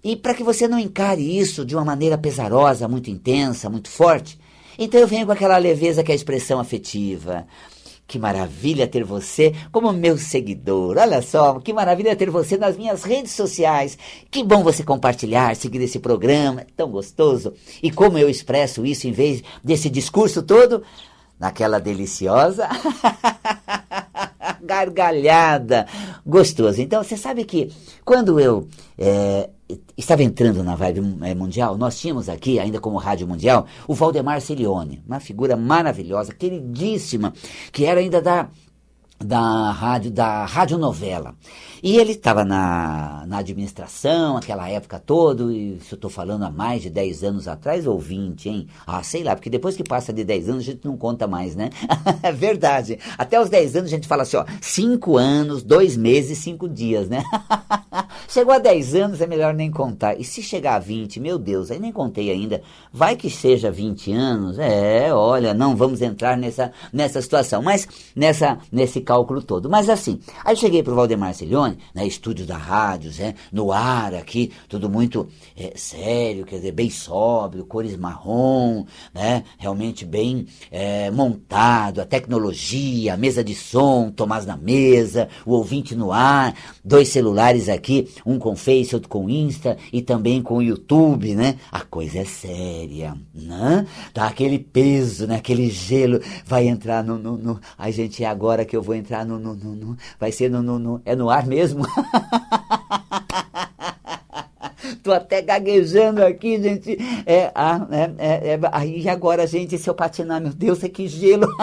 E 0.03 0.17
para 0.17 0.33
que 0.33 0.43
você 0.43 0.67
não 0.67 0.79
encare 0.79 1.39
isso 1.39 1.67
de 1.67 1.77
uma 1.77 1.85
maneira 1.85 2.17
pesarosa, 2.17 2.89
muito 2.89 3.11
intensa, 3.11 3.69
muito 3.69 3.91
forte, 3.91 4.41
então 4.79 4.99
eu 4.99 5.07
venho 5.07 5.27
com 5.27 5.33
aquela 5.33 5.59
leveza 5.59 6.03
que 6.03 6.11
é 6.11 6.15
a 6.15 6.17
expressão 6.17 6.59
afetiva. 6.59 7.47
Que 8.09 8.19
maravilha 8.19 8.87
ter 8.87 9.05
você 9.05 9.53
como 9.71 9.93
meu 9.93 10.17
seguidor. 10.17 10.97
Olha 10.97 11.21
só, 11.21 11.61
que 11.61 11.75
maravilha 11.75 12.17
ter 12.17 12.31
você 12.31 12.57
nas 12.57 12.75
minhas 12.75 13.03
redes 13.03 13.33
sociais. 13.33 13.99
Que 14.31 14.43
bom 14.43 14.63
você 14.63 14.83
compartilhar, 14.83 15.55
seguir 15.57 15.83
esse 15.83 15.99
programa, 15.99 16.63
é 16.63 16.67
tão 16.75 16.91
gostoso. 16.91 17.53
E 17.83 17.91
como 17.91 18.17
eu 18.17 18.31
expresso 18.31 18.87
isso 18.87 19.07
em 19.07 19.13
vez 19.13 19.43
desse 19.63 19.91
discurso 19.91 20.43
todo? 20.43 20.83
Naquela 21.39 21.79
deliciosa 21.79 22.69
gargalhada 24.63 25.87
gostosa. 26.27 26.83
Então, 26.83 27.03
você 27.03 27.17
sabe 27.17 27.45
que 27.45 27.71
quando 28.05 28.41
eu 28.41 28.67
é, 28.99 29.49
estava 29.97 30.23
entrando 30.23 30.63
na 30.63 30.75
vibe 30.75 31.19
é, 31.23 31.35
mundial, 31.35 31.77
nós 31.77 31.99
tínhamos 31.99 32.29
aqui, 32.29 32.59
ainda 32.59 32.81
como 32.81 32.97
Rádio 32.97 33.27
Mundial, 33.27 33.67
o 33.87 33.95
Valdemar 33.95 34.41
Celione, 34.41 35.03
uma 35.07 35.21
figura 35.21 35.57
maravilhosa, 35.57 36.35
queridíssima, 36.35 37.33
que 37.73 37.85
era 37.85 38.01
ainda 38.01 38.21
da 38.21 38.49
da 39.19 39.71
rádio 39.71 40.11
da 40.11 40.45
radionovela. 40.45 41.35
E 41.83 41.99
ele 41.99 42.13
estava 42.13 42.45
na, 42.45 43.25
na 43.27 43.39
administração, 43.39 44.37
aquela 44.37 44.69
época 44.69 44.99
toda, 44.99 45.45
e 45.53 45.79
se 45.81 45.93
eu 45.93 45.97
estou 45.97 46.11
falando 46.11 46.45
há 46.45 46.51
mais 46.51 46.83
de 46.83 46.91
10 46.91 47.23
anos 47.23 47.49
atrás 47.49 47.87
ou 47.87 47.99
20, 47.99 48.49
hein? 48.49 48.69
Ah, 48.87 49.03
sei 49.03 49.23
lá, 49.23 49.35
porque 49.37 49.51
depois 49.51 49.77
que 49.77 49.85
passa 49.85 50.13
de 50.13 50.25
10 50.25 50.49
anos 50.49 50.63
a 50.63 50.67
gente 50.73 50.85
não 50.85 50.97
conta 50.97 51.27
mais, 51.27 51.55
né? 51.55 51.71
é 52.23 52.33
verdade. 52.33 52.99
Até 53.17 53.41
os 53.41 53.49
10 53.49 53.77
anos 53.77 53.93
a 53.93 53.95
gente 53.95 54.09
fala 54.09 54.23
assim, 54.23 54.37
ó, 54.37 54.45
5 54.61 55.17
anos, 55.17 55.63
2 55.63 55.97
meses, 55.97 56.39
5 56.39 56.69
dias, 56.69 57.09
né? 57.09 57.23
Chegou 58.29 58.53
a 58.53 58.59
10 58.59 58.95
anos, 58.95 59.21
é 59.21 59.27
melhor 59.27 59.55
nem 59.55 59.71
contar. 59.71 60.19
E 60.19 60.25
se 60.25 60.43
chegar 60.43 60.75
a 60.75 60.79
20, 60.79 61.21
meu 61.21 61.39
Deus, 61.39 61.71
aí 61.71 61.79
nem 61.79 61.93
contei 61.93 62.31
ainda. 62.31 62.63
Vai 62.93 63.17
que 63.17 63.31
seja 63.31 63.71
20 63.71 64.13
anos, 64.13 64.59
é, 64.59 65.13
olha, 65.15 65.55
não 65.55 65.77
vamos 65.77 66.03
entrar 66.03 66.37
nessa, 66.37 66.73
nessa 66.93 67.21
situação, 67.23 67.63
mas 67.63 67.87
nessa, 68.15 68.59
nesse 68.73 69.01
cálculo 69.07 69.41
todo. 69.41 69.71
Mas 69.71 69.89
assim, 69.89 70.19
aí 70.45 70.57
cheguei 70.57 70.83
pro 70.83 70.95
Valdemar 70.95 71.33
Cilione, 71.33 71.79
né, 71.95 72.07
estúdio 72.07 72.45
da 72.45 72.59
rádio, 72.59 73.11
né, 73.19 73.35
no 73.53 73.73
ar 73.73 74.13
aqui, 74.15 74.53
tudo 74.69 74.91
muito 74.91 75.29
é, 75.57 75.73
sério, 75.77 76.45
quer 76.45 76.57
dizer, 76.57 76.73
bem 76.73 76.91
sóbrio, 76.91 77.65
cores 77.65 77.97
marrom, 77.97 78.85
né, 79.15 79.45
realmente 79.57 80.05
bem 80.05 80.47
é, 80.71 81.11
montado, 81.11 82.01
a 82.01 82.05
tecnologia, 82.05 83.15
a 83.15 83.17
mesa 83.17 83.43
de 83.43 83.55
som, 83.55 84.11
Tomás 84.11 84.45
na 84.45 84.57
mesa, 84.57 85.29
o 85.45 85.53
ouvinte 85.53 85.95
no 85.95 86.11
ar, 86.11 86.55
dois 86.85 87.09
celulares 87.09 87.69
aqui, 87.69 88.09
um 88.27 88.39
com 88.39 88.57
Face, 88.57 88.95
outro 88.95 89.09
com 89.09 89.31
Insta 89.31 89.77
e 89.93 90.03
também 90.03 90.43
com 90.43 90.61
YouTube, 90.61 91.35
né? 91.37 91.57
A 91.71 91.81
coisa 91.81 92.19
é 92.19 92.25
séria, 92.25 93.17
né? 93.33 93.87
Dá 94.13 94.27
aquele 94.27 94.59
peso, 94.59 95.27
né? 95.27 95.37
Aquele 95.37 95.71
gelo 95.71 96.21
vai 96.45 96.67
entrar 96.67 97.05
no, 97.05 97.17
no, 97.17 97.37
no... 97.37 97.61
Gente, 97.91 98.25
é 98.25 98.27
agora 98.27 98.65
que 98.65 98.77
eu 98.77 98.83
vou 98.83 98.95
entrar 98.97 99.25
no, 99.25 99.39
no, 99.39 99.55
no, 99.55 99.75
no... 99.75 99.97
vai 100.19 100.33
ser 100.33 100.51
no, 100.51 100.63
no, 100.63 100.79
no, 100.79 101.03
é 101.05 101.15
no 101.15 101.31
ar 101.31 101.47
mesmo? 101.47 101.85
Tô 105.03 105.13
até 105.13 105.43
gaguejando 105.43 106.25
aqui, 106.25 106.61
gente. 106.61 106.97
É, 107.25 107.53
ah, 107.55 107.87
é, 107.91 108.11
é, 108.19 108.55
é, 108.55 108.61
aí 108.73 109.09
agora, 109.09 109.47
gente, 109.47 109.79
se 109.79 109.89
eu 109.89 109.95
patinar, 109.95 110.41
meu 110.41 110.53
Deus, 110.53 110.83
é 110.83 110.89
que 110.89 111.07
gelo. 111.07 111.47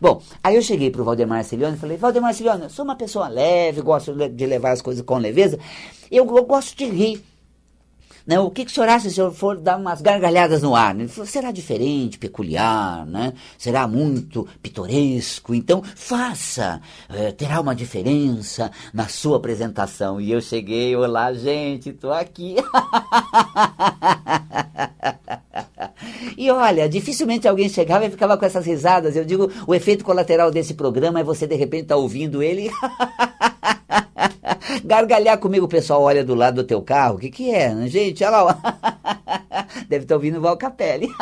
Bom, 0.00 0.20
aí 0.42 0.56
eu 0.56 0.62
cheguei 0.62 0.90
pro 0.90 1.04
Valdemar 1.04 1.44
Cilione 1.44 1.76
e 1.76 1.78
falei, 1.78 1.96
Valdemar 1.96 2.34
Cilione, 2.34 2.64
eu 2.64 2.70
sou 2.70 2.84
uma 2.84 2.96
pessoa 2.96 3.28
leve, 3.28 3.80
gosto 3.80 4.14
de 4.14 4.46
levar 4.46 4.72
as 4.72 4.82
coisas 4.82 5.04
com 5.04 5.16
leveza, 5.16 5.58
eu, 6.10 6.24
eu 6.36 6.44
gosto 6.44 6.76
de 6.76 6.86
rir. 6.86 7.24
Né? 8.26 8.38
O 8.38 8.50
que, 8.50 8.64
que 8.64 8.70
o 8.70 8.74
senhor 8.74 8.88
acha 8.88 9.10
se 9.10 9.20
eu 9.20 9.32
for 9.32 9.56
dar 9.56 9.76
umas 9.76 10.00
gargalhadas 10.00 10.62
no 10.62 10.74
ar? 10.74 10.94
Ele 10.94 11.08
falou, 11.08 11.26
será 11.26 11.50
diferente, 11.50 12.18
peculiar, 12.18 13.06
né? 13.06 13.32
será 13.58 13.86
muito 13.86 14.46
pitoresco, 14.62 15.54
então 15.54 15.82
faça, 15.82 16.80
é, 17.08 17.32
terá 17.32 17.60
uma 17.60 17.74
diferença 17.74 18.70
na 18.92 19.08
sua 19.08 19.36
apresentação. 19.36 20.20
E 20.20 20.30
eu 20.30 20.40
cheguei, 20.40 20.94
olá 20.96 21.32
gente, 21.32 21.90
estou 21.90 22.12
aqui. 22.12 22.56
E 26.36 26.50
olha, 26.50 26.88
dificilmente 26.88 27.46
alguém 27.46 27.68
chegava 27.68 28.04
e 28.06 28.10
ficava 28.10 28.36
com 28.36 28.44
essas 28.44 28.66
risadas. 28.66 29.14
Eu 29.14 29.24
digo, 29.24 29.50
o 29.66 29.74
efeito 29.74 30.04
colateral 30.04 30.50
desse 30.50 30.74
programa 30.74 31.20
é 31.20 31.24
você 31.24 31.46
de 31.46 31.54
repente 31.54 31.84
estar 31.84 31.94
tá 31.94 32.00
ouvindo 32.00 32.42
ele 32.42 32.70
gargalhar 34.84 35.38
comigo, 35.38 35.66
o 35.66 35.68
pessoal 35.68 36.02
olha 36.02 36.24
do 36.24 36.34
lado 36.34 36.56
do 36.56 36.64
teu 36.64 36.82
carro. 36.82 37.16
O 37.16 37.18
que 37.18 37.30
que 37.30 37.50
é? 37.50 37.74
Gente, 37.86 38.24
olha 38.24 38.42
lá. 38.42 38.60
Deve 39.88 40.04
estar 40.04 40.14
ouvindo 40.14 40.38
o 40.38 40.40
Val 40.40 40.56
Capelli. 40.56 41.08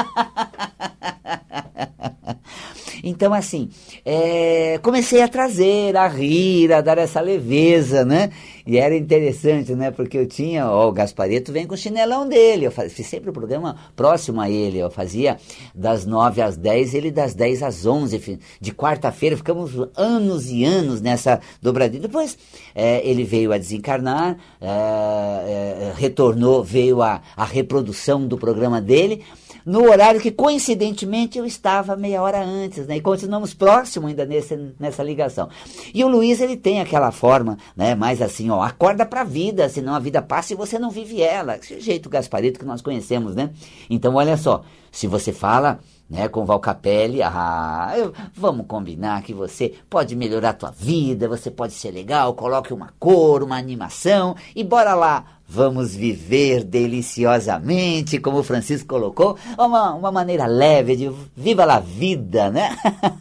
Então, 3.03 3.33
assim, 3.33 3.71
é, 4.05 4.79
comecei 4.83 5.23
a 5.23 5.29
trazer, 5.29 5.97
a 5.97 6.07
rir, 6.07 6.71
a 6.71 6.83
dar 6.83 6.99
essa 6.99 7.21
leveza, 7.21 8.05
né? 8.05 8.31
E 8.71 8.79
era 8.79 8.97
interessante, 8.97 9.75
né? 9.75 9.91
Porque 9.91 10.17
eu 10.17 10.29
tinha, 10.29 10.71
ó, 10.71 10.89
o 10.89 10.93
Gaspareto 10.93 11.51
vem 11.51 11.67
com 11.67 11.75
o 11.75 11.77
chinelão 11.77 12.29
dele. 12.29 12.67
Eu 12.67 12.71
fiz 12.71 13.05
sempre 13.05 13.29
o 13.29 13.33
programa 13.33 13.75
próximo 13.97 14.41
a 14.41 14.49
ele. 14.49 14.79
Eu 14.79 14.89
fazia 14.89 15.39
das 15.75 16.07
9 16.07 16.41
às 16.41 16.57
10, 16.57 16.95
ele 16.95 17.11
das 17.11 17.35
10 17.35 17.65
às 17.65 17.85
11. 17.85 18.39
De 18.61 18.71
quarta-feira, 18.73 19.37
ficamos 19.37 19.73
anos 19.97 20.49
e 20.53 20.65
anos 20.65 21.01
nessa 21.01 21.41
dobradinha. 21.61 22.03
Depois 22.03 22.39
é, 22.73 23.05
ele 23.05 23.25
veio 23.25 23.53
a 23.53 23.59
desencarnar, 23.59 24.39
é, 24.61 24.69
é, 24.69 25.93
retornou, 25.97 26.63
veio 26.63 27.03
a, 27.03 27.21
a 27.37 27.45
reprodução 27.45 28.25
do 28.25 28.39
programa 28.39 28.81
dele 28.81 29.25
no 29.71 29.89
horário 29.89 30.21
que 30.21 30.33
coincidentemente 30.33 31.39
eu 31.39 31.47
estava 31.47 31.95
meia 31.95 32.21
hora 32.21 32.43
antes, 32.43 32.89
né? 32.89 32.97
E 32.97 33.01
continuamos 33.01 33.55
próximo 33.55 34.09
ainda 34.09 34.27
nesse, 34.27 34.59
nessa 34.81 35.01
ligação. 35.01 35.49
E 35.95 36.03
o 36.03 36.09
Luiz, 36.09 36.41
ele 36.41 36.57
tem 36.57 36.81
aquela 36.81 37.13
forma, 37.13 37.57
né? 37.77 37.95
Mais 37.95 38.21
assim, 38.21 38.51
ó, 38.51 38.63
acorda 38.63 39.07
pra 39.07 39.23
vida, 39.23 39.69
senão 39.69 39.95
a 39.95 40.01
vida 40.01 40.21
passa 40.21 40.53
e 40.53 40.57
você 40.57 40.77
não 40.77 40.91
vive 40.91 41.23
ela. 41.23 41.57
Esse 41.57 41.79
jeito 41.79 42.11
Gasparito 42.11 42.59
que 42.59 42.67
nós 42.67 42.83
conhecemos, 42.83 43.37
né? 43.37 43.51
Então, 43.89 44.17
olha 44.17 44.37
só, 44.37 44.65
se 44.91 45.07
você 45.07 45.33
fala 45.33 45.81
né, 46.11 46.29
com 46.29 46.45
Val 46.45 46.59
Capelli, 46.59 47.23
ah, 47.23 47.95
eu, 47.97 48.13
vamos 48.35 48.67
combinar 48.67 49.23
que 49.23 49.33
você 49.33 49.73
pode 49.89 50.17
melhorar 50.17 50.51
a 50.51 50.55
tua 50.55 50.71
vida, 50.73 51.29
você 51.29 51.53
pode 51.53 51.73
ser 51.73 51.93
legal, 51.93 52.35
coloque 52.35 52.75
uma 52.75 52.93
cor, 52.99 53.45
uma 53.45 53.57
animação 53.57 54.35
e 54.57 54.65
bora 54.65 54.93
lá, 54.95 55.25
vamos 55.47 55.95
viver 55.95 56.65
deliciosamente, 56.65 58.19
como 58.19 58.39
o 58.39 58.43
Francisco 58.43 58.89
colocou, 58.89 59.37
uma, 59.57 59.95
uma 59.95 60.11
maneira 60.11 60.47
leve 60.47 60.97
de 60.97 61.13
viva 61.37 61.65
a 61.65 61.79
vida, 61.79 62.51
né? 62.51 62.77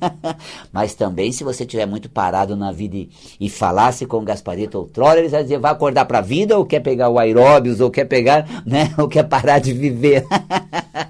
Mas 0.74 0.96
também 0.96 1.32
se 1.32 1.44
você 1.44 1.64
estiver 1.64 1.86
muito 1.86 2.10
parado 2.10 2.56
na 2.56 2.72
vida 2.72 2.98
e, 2.98 3.10
e 3.40 3.50
falasse 3.50 4.08
com 4.08 4.18
o 4.18 4.26
Gasparito 4.26 4.80
outrora, 4.80 5.20
ele 5.20 5.30
vai 5.30 5.44
dizer, 5.44 5.60
vai 5.60 5.72
acordar 5.72 6.06
para 6.06 6.20
a 6.20 6.22
vida 6.22 6.58
ou 6.58 6.66
quer 6.66 6.80
pegar 6.80 7.10
o 7.10 7.20
aeróbios 7.20 7.82
ou 7.82 7.92
quer 7.92 8.06
pegar, 8.06 8.64
né, 8.66 8.94
ou 8.98 9.08
quer 9.08 9.24
parar 9.24 9.60
de 9.60 9.74
viver. 9.74 10.26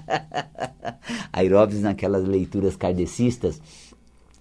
Aeróbios 1.40 1.80
naquelas 1.80 2.24
leituras 2.24 2.76
kardecistas 2.76 3.60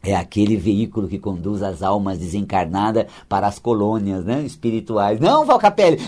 é 0.01 0.15
aquele 0.15 0.56
veículo 0.56 1.08
que 1.08 1.20
conduz 1.20 1.62
as 1.62 1.84
almas 1.84 2.20
desencarnadas 2.20 3.06
para 3.27 3.48
as 3.48 3.60
colônias 3.60 4.24
né, 4.24 4.41
espirituais. 4.44 5.20
Não, 5.20 5.46
Valcapelli! 5.46 6.00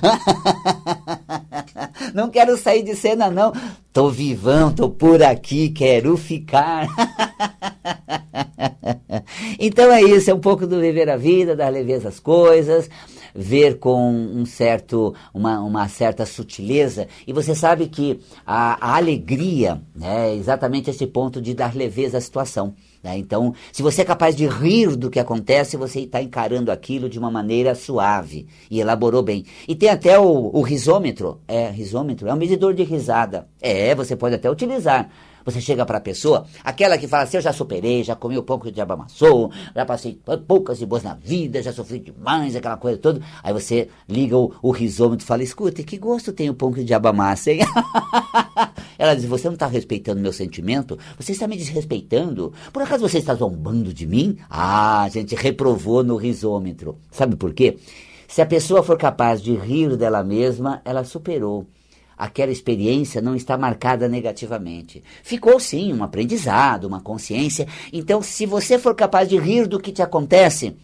não 2.13 2.29
quero 2.29 2.57
sair 2.57 2.83
de 2.83 2.95
cena, 2.95 3.29
não. 3.29 3.51
Tô 3.91 4.09
vivão, 4.09 4.71
tô 4.71 4.89
por 4.89 5.21
aqui, 5.21 5.69
quero 5.69 6.15
ficar. 6.15 6.87
então 9.59 9.91
é 9.91 10.01
isso, 10.01 10.31
é 10.31 10.33
um 10.33 10.39
pouco 10.39 10.65
do 10.65 10.79
viver 10.79 11.09
a 11.09 11.17
vida, 11.17 11.55
dar 11.55 11.69
leveza 11.69 12.07
às 12.07 12.19
coisas 12.19 12.89
ver 13.33 13.79
com 13.79 14.11
um 14.11 14.45
certo, 14.45 15.13
uma, 15.33 15.59
uma 15.59 15.87
certa 15.87 16.25
sutileza. 16.25 17.07
E 17.25 17.33
você 17.33 17.55
sabe 17.55 17.87
que 17.87 18.19
a, 18.45 18.93
a 18.93 18.97
alegria 18.97 19.81
né, 19.95 20.31
é 20.31 20.35
exatamente 20.35 20.89
esse 20.89 21.07
ponto 21.07 21.41
de 21.41 21.53
dar 21.53 21.75
leveza 21.75 22.17
à 22.17 22.21
situação. 22.21 22.75
Né? 23.03 23.17
Então, 23.17 23.53
se 23.71 23.81
você 23.81 24.01
é 24.01 24.05
capaz 24.05 24.35
de 24.35 24.47
rir 24.47 24.95
do 24.95 25.09
que 25.09 25.19
acontece, 25.19 25.77
você 25.77 26.01
está 26.01 26.21
encarando 26.21 26.71
aquilo 26.71 27.09
de 27.09 27.17
uma 27.17 27.31
maneira 27.31 27.73
suave 27.73 28.47
e 28.69 28.79
elaborou 28.79 29.23
bem. 29.23 29.45
E 29.67 29.75
tem 29.75 29.89
até 29.89 30.19
o, 30.19 30.51
o 30.53 30.61
risômetro. 30.61 31.41
É, 31.47 31.69
risômetro 31.69 32.27
é 32.27 32.33
um 32.33 32.37
medidor 32.37 32.73
de 32.73 32.83
risada. 32.83 33.47
É, 33.59 33.95
você 33.95 34.15
pode 34.15 34.35
até 34.35 34.49
utilizar. 34.49 35.09
Você 35.43 35.59
chega 35.59 35.85
para 35.85 35.97
a 35.97 36.01
pessoa, 36.01 36.45
aquela 36.63 36.97
que 36.97 37.07
fala 37.07 37.23
assim, 37.23 37.37
eu 37.37 37.41
já 37.41 37.51
superei, 37.51 38.03
já 38.03 38.15
comi 38.15 38.37
o 38.37 38.43
pão 38.43 38.59
que 38.59 38.67
o 38.67 38.71
diabo 38.71 38.93
amassou, 38.93 39.51
já 39.75 39.85
passei 39.85 40.19
poucas 40.47 40.81
e 40.81 40.85
boas 40.85 41.03
na 41.03 41.15
vida, 41.15 41.63
já 41.63 41.73
sofri 41.73 41.99
demais, 41.99 42.55
aquela 42.55 42.77
coisa 42.77 42.97
toda. 42.97 43.21
Aí 43.41 43.51
você 43.51 43.89
liga 44.07 44.37
o, 44.37 44.53
o 44.61 44.71
risômetro 44.71 45.23
e 45.23 45.27
fala, 45.27 45.43
escuta, 45.43 45.81
que 45.83 45.97
gosto 45.97 46.31
tem 46.31 46.49
o 46.49 46.53
pão 46.53 46.71
que 46.71 46.81
o 46.81 46.85
diabo 46.85 47.07
amassa, 47.07 47.51
hein? 47.51 47.61
Ela 49.01 49.15
diz: 49.15 49.25
Você 49.25 49.47
não 49.47 49.55
está 49.55 49.65
respeitando 49.65 50.21
meu 50.21 50.31
sentimento? 50.31 50.95
Você 51.17 51.31
está 51.31 51.47
me 51.47 51.57
desrespeitando? 51.57 52.53
Por 52.71 52.83
acaso 52.83 53.01
você 53.01 53.17
está 53.17 53.33
zombando 53.33 53.91
de 53.91 54.05
mim? 54.05 54.37
Ah, 54.47 55.01
a 55.01 55.09
gente 55.09 55.33
reprovou 55.33 56.03
no 56.03 56.15
risômetro. 56.17 56.99
Sabe 57.09 57.35
por 57.35 57.51
quê? 57.51 57.79
Se 58.27 58.43
a 58.43 58.45
pessoa 58.45 58.83
for 58.83 58.99
capaz 58.99 59.41
de 59.41 59.55
rir 59.55 59.97
dela 59.97 60.23
mesma, 60.23 60.83
ela 60.85 61.03
superou 61.03 61.65
aquela 62.15 62.51
experiência 62.51 63.19
não 63.19 63.35
está 63.35 63.57
marcada 63.57 64.07
negativamente. 64.07 65.03
Ficou 65.23 65.59
sim 65.59 65.91
um 65.91 66.03
aprendizado, 66.03 66.85
uma 66.85 67.01
consciência. 67.01 67.67
Então, 67.91 68.21
se 68.21 68.45
você 68.45 68.77
for 68.77 68.93
capaz 68.93 69.27
de 69.27 69.39
rir 69.39 69.65
do 69.65 69.79
que 69.79 69.91
te 69.91 70.03
acontece, 70.03 70.75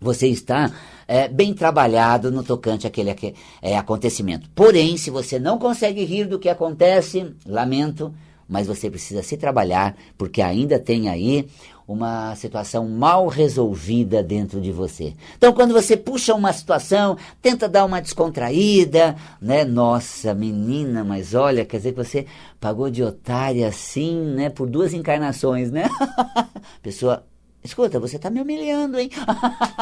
você 0.00 0.26
está 0.28 0.72
é, 1.12 1.28
bem 1.28 1.52
trabalhado 1.52 2.32
no 2.32 2.42
tocante 2.42 2.86
àquele 2.86 3.14
é, 3.60 3.76
acontecimento. 3.76 4.48
Porém, 4.54 4.96
se 4.96 5.10
você 5.10 5.38
não 5.38 5.58
consegue 5.58 6.02
rir 6.06 6.24
do 6.24 6.38
que 6.38 6.48
acontece, 6.48 7.34
lamento, 7.44 8.14
mas 8.48 8.66
você 8.66 8.88
precisa 8.88 9.22
se 9.22 9.36
trabalhar, 9.36 9.94
porque 10.16 10.40
ainda 10.40 10.78
tem 10.78 11.10
aí 11.10 11.46
uma 11.86 12.34
situação 12.34 12.88
mal 12.88 13.26
resolvida 13.26 14.22
dentro 14.22 14.58
de 14.58 14.72
você. 14.72 15.12
Então, 15.36 15.52
quando 15.52 15.74
você 15.74 15.98
puxa 15.98 16.34
uma 16.34 16.50
situação, 16.50 17.18
tenta 17.42 17.68
dar 17.68 17.84
uma 17.84 18.00
descontraída, 18.00 19.14
né? 19.38 19.66
Nossa, 19.66 20.32
menina, 20.32 21.04
mas 21.04 21.34
olha, 21.34 21.66
quer 21.66 21.76
dizer 21.76 21.92
que 21.92 22.02
você 22.02 22.24
pagou 22.58 22.88
de 22.88 23.02
otária 23.02 23.68
assim, 23.68 24.16
né? 24.34 24.48
Por 24.48 24.66
duas 24.66 24.94
encarnações, 24.94 25.70
né? 25.70 25.90
Pessoa, 26.82 27.22
escuta, 27.62 28.00
você 28.00 28.16
está 28.16 28.30
me 28.30 28.40
humilhando, 28.40 28.98
hein? 28.98 29.10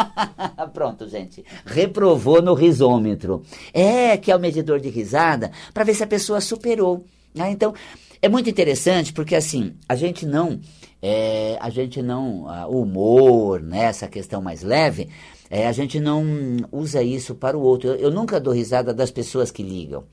Pronto, 0.75 1.09
gente. 1.09 1.45
Reprovou 1.65 2.43
no 2.43 2.55
risômetro. 2.55 3.43
É, 3.73 4.17
que 4.17 4.31
é 4.31 4.37
o 4.37 4.41
medidor 4.41 4.81
de 4.81 4.89
risada, 4.89 5.51
para 5.73 5.85
ver 5.85 5.95
se 5.95 6.03
a 6.03 6.07
pessoa 6.07 6.41
superou. 6.41 7.05
Né? 7.35 7.51
Então, 7.51 7.75
é 8.23 8.29
muito 8.29 8.51
interessante 8.51 9.13
porque 9.13 9.35
assim, 9.35 9.75
a 9.89 9.95
gente 9.95 10.27
não, 10.27 10.61
é, 11.01 11.57
a 11.61 11.71
gente 11.71 12.03
não, 12.03 12.45
o 12.69 12.83
humor, 12.83 13.63
né, 13.63 13.85
essa 13.85 14.07
questão 14.07 14.43
mais 14.43 14.63
leve, 14.63 15.09
é, 15.49 15.67
a 15.67 15.73
gente 15.73 15.99
não 15.99 16.25
usa 16.71 17.03
isso 17.03 17.35
para 17.35 17.57
o 17.57 17.63
outro. 17.63 17.89
Eu, 17.89 17.97
eu 17.97 18.11
nunca 18.11 18.39
dou 18.39 18.53
risada 18.53 18.95
das 18.95 19.11
pessoas 19.11 19.51
que 19.51 19.63
ligam. 19.63 20.05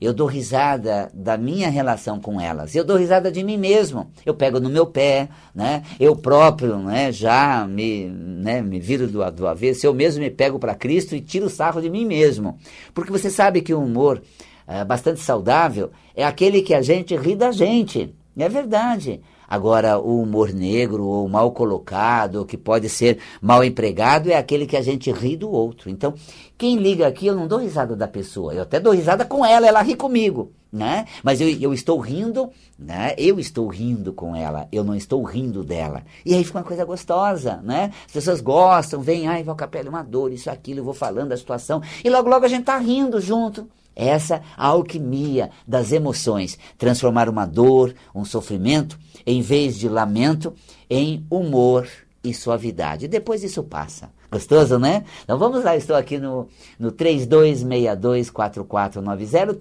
Eu 0.00 0.12
dou 0.12 0.26
risada 0.26 1.10
da 1.14 1.36
minha 1.36 1.68
relação 1.68 2.20
com 2.20 2.40
elas. 2.40 2.74
Eu 2.74 2.84
dou 2.84 2.96
risada 2.96 3.30
de 3.30 3.42
mim 3.42 3.56
mesmo. 3.56 4.10
Eu 4.24 4.34
pego 4.34 4.60
no 4.60 4.68
meu 4.68 4.86
pé, 4.86 5.28
né? 5.54 5.82
Eu 5.98 6.16
próprio, 6.16 6.78
né? 6.78 7.12
Já 7.12 7.66
me, 7.66 8.06
né? 8.06 8.60
me 8.62 8.80
viro 8.80 9.06
do, 9.06 9.30
do 9.30 9.46
avesso. 9.46 9.86
Eu 9.86 9.94
mesmo 9.94 10.22
me 10.22 10.30
pego 10.30 10.58
para 10.58 10.74
Cristo 10.74 11.14
e 11.14 11.20
tiro 11.20 11.46
o 11.46 11.50
sarro 11.50 11.80
de 11.80 11.90
mim 11.90 12.04
mesmo. 12.04 12.58
Porque 12.92 13.12
você 13.12 13.30
sabe 13.30 13.62
que 13.62 13.74
o 13.74 13.82
humor 13.82 14.22
é, 14.66 14.84
bastante 14.84 15.20
saudável 15.20 15.90
é 16.14 16.24
aquele 16.24 16.62
que 16.62 16.74
a 16.74 16.82
gente 16.82 17.16
ri 17.16 17.34
da 17.34 17.52
gente. 17.52 18.14
É 18.36 18.48
verdade. 18.48 19.20
Agora, 19.54 20.00
o 20.00 20.20
humor 20.20 20.52
negro 20.52 21.06
ou 21.06 21.28
mal 21.28 21.52
colocado, 21.52 22.44
que 22.44 22.56
pode 22.56 22.88
ser 22.88 23.18
mal 23.40 23.62
empregado, 23.62 24.28
é 24.28 24.34
aquele 24.34 24.66
que 24.66 24.76
a 24.76 24.82
gente 24.82 25.12
ri 25.12 25.36
do 25.36 25.48
outro. 25.48 25.88
Então, 25.88 26.12
quem 26.58 26.76
liga 26.76 27.06
aqui, 27.06 27.28
eu 27.28 27.36
não 27.36 27.46
dou 27.46 27.60
risada 27.60 27.94
da 27.94 28.08
pessoa, 28.08 28.52
eu 28.52 28.62
até 28.62 28.80
dou 28.80 28.92
risada 28.92 29.24
com 29.24 29.46
ela, 29.46 29.64
ela 29.64 29.80
ri 29.80 29.94
comigo, 29.94 30.50
né? 30.72 31.06
Mas 31.22 31.40
eu, 31.40 31.48
eu 31.48 31.72
estou 31.72 32.00
rindo, 32.00 32.50
né? 32.76 33.14
Eu 33.16 33.38
estou 33.38 33.68
rindo 33.68 34.12
com 34.12 34.34
ela, 34.34 34.66
eu 34.72 34.82
não 34.82 34.96
estou 34.96 35.22
rindo 35.22 35.62
dela. 35.62 36.02
E 36.26 36.34
aí 36.34 36.42
fica 36.42 36.58
uma 36.58 36.64
coisa 36.64 36.84
gostosa, 36.84 37.60
né? 37.62 37.92
As 38.06 38.12
pessoas 38.12 38.40
gostam, 38.40 39.00
vem, 39.00 39.28
ai, 39.28 39.44
Valcapelli, 39.44 39.88
uma 39.88 40.02
dor, 40.02 40.32
isso, 40.32 40.50
aquilo, 40.50 40.80
eu 40.80 40.84
vou 40.84 40.94
falando 40.94 41.28
da 41.28 41.36
situação, 41.36 41.80
e 42.02 42.10
logo, 42.10 42.28
logo 42.28 42.44
a 42.44 42.48
gente 42.48 42.64
tá 42.64 42.76
rindo 42.76 43.20
junto. 43.20 43.68
Essa 43.94 44.42
a 44.56 44.66
alquimia 44.66 45.50
das 45.66 45.92
emoções, 45.92 46.58
transformar 46.76 47.28
uma 47.28 47.46
dor, 47.46 47.94
um 48.14 48.24
sofrimento, 48.24 48.98
em 49.26 49.40
vez 49.40 49.78
de 49.78 49.88
lamento, 49.88 50.52
em 50.90 51.24
humor 51.30 51.86
e 52.22 52.32
suavidade. 52.32 53.06
Depois 53.06 53.44
isso 53.44 53.62
passa. 53.62 54.10
Gostoso, 54.30 54.78
né? 54.78 55.04
Então 55.22 55.38
vamos 55.38 55.62
lá, 55.62 55.76
estou 55.76 55.94
aqui 55.94 56.18
no, 56.18 56.48
no 56.78 56.90
32624490, 56.90 59.54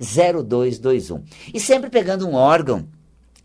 31710221. 0.00 1.22
E 1.52 1.58
sempre 1.58 1.90
pegando 1.90 2.28
um 2.28 2.34
órgão 2.34 2.86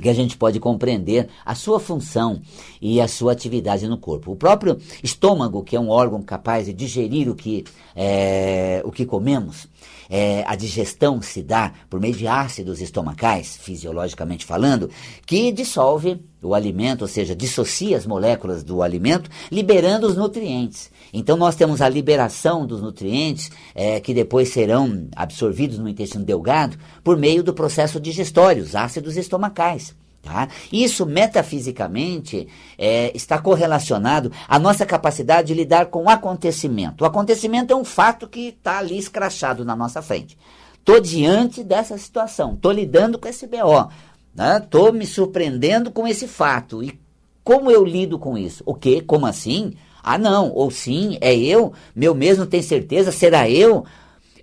que 0.01 0.07
a 0.07 0.13
gente 0.13 0.37
pode 0.37 0.59
compreender 0.59 1.27
a 1.45 1.53
sua 1.53 1.79
função 1.79 2.41
e 2.81 3.01
a 3.01 3.07
sua 3.07 3.33
atividade 3.33 3.87
no 3.87 3.97
corpo. 3.97 4.31
O 4.31 4.35
próprio 4.35 4.77
estômago, 5.03 5.63
que 5.63 5.75
é 5.75 5.79
um 5.79 5.89
órgão 5.89 6.21
capaz 6.21 6.65
de 6.65 6.73
digerir 6.73 7.29
o 7.29 7.35
que, 7.35 7.65
é, 7.95 8.81
o 8.85 8.91
que 8.91 9.05
comemos, 9.05 9.67
é, 10.09 10.43
a 10.47 10.55
digestão 10.55 11.21
se 11.21 11.43
dá 11.43 11.73
por 11.89 11.99
meio 11.99 12.15
de 12.15 12.27
ácidos 12.27 12.81
estomacais, 12.81 13.57
fisiologicamente 13.57 14.45
falando, 14.45 14.89
que 15.25 15.51
dissolve 15.51 16.19
o 16.41 16.53
alimento, 16.53 17.01
ou 17.01 17.07
seja, 17.07 17.35
dissocia 17.35 17.97
as 17.97 18.05
moléculas 18.05 18.63
do 18.63 18.81
alimento, 18.81 19.29
liberando 19.51 20.07
os 20.07 20.15
nutrientes. 20.15 20.89
Então 21.13 21.35
nós 21.35 21.55
temos 21.55 21.81
a 21.81 21.89
liberação 21.89 22.65
dos 22.65 22.81
nutrientes 22.81 23.51
é, 23.75 23.99
que 23.99 24.13
depois 24.13 24.49
serão 24.49 25.07
absorvidos 25.15 25.77
no 25.77 25.89
intestino 25.89 26.23
delgado 26.23 26.77
por 27.03 27.17
meio 27.17 27.43
do 27.43 27.53
processo 27.53 27.99
digestório, 27.99 28.63
os 28.63 28.75
ácidos 28.75 29.17
estomacais. 29.17 29.95
Tá? 30.21 30.49
Isso 30.71 31.05
metafisicamente 31.05 32.47
é, 32.77 33.11
está 33.15 33.39
correlacionado 33.39 34.31
à 34.47 34.59
nossa 34.59 34.85
capacidade 34.85 35.47
de 35.47 35.53
lidar 35.53 35.87
com 35.87 36.03
o 36.03 36.09
acontecimento. 36.09 37.03
O 37.03 37.07
acontecimento 37.07 37.71
é 37.71 37.75
um 37.75 37.85
fato 37.85 38.27
que 38.27 38.49
está 38.49 38.79
ali 38.79 38.97
escrachado 38.97 39.63
na 39.63 39.75
nossa 39.75 40.01
frente. 40.01 40.37
Estou 40.77 40.99
diante 40.99 41.63
dessa 41.63 41.97
situação, 41.97 42.53
estou 42.53 42.71
lidando 42.71 43.19
com 43.19 43.27
esse 43.27 43.45
BO, 43.45 43.89
estou 44.35 44.93
né? 44.93 44.99
me 44.99 45.05
surpreendendo 45.05 45.91
com 45.91 46.07
esse 46.07 46.27
fato. 46.27 46.83
E 46.83 46.99
como 47.43 47.71
eu 47.71 47.83
lido 47.83 48.19
com 48.19 48.37
isso? 48.37 48.63
O 48.65 48.73
quê? 48.75 49.01
Como 49.01 49.25
assim? 49.25 49.73
Ah, 50.03 50.17
não, 50.17 50.51
ou 50.51 50.71
sim, 50.71 51.17
é 51.19 51.35
eu, 51.35 51.73
meu 51.95 52.15
mesmo 52.15 52.45
tem 52.45 52.61
certeza, 52.61 53.11
será 53.11 53.49
eu? 53.49 53.85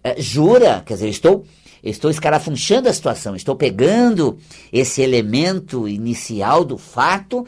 É, 0.05 0.21
jura? 0.21 0.83
Quer 0.85 0.95
dizer, 0.95 1.09
estou, 1.09 1.45
estou 1.83 2.11
escarafunchando 2.11 2.89
a 2.89 2.93
situação, 2.93 3.35
estou 3.35 3.57
pegando 3.57 4.39
esse 4.73 5.03
elemento 5.03 5.89
inicial 5.89 6.65
do 6.65 6.77
fato 6.77 7.47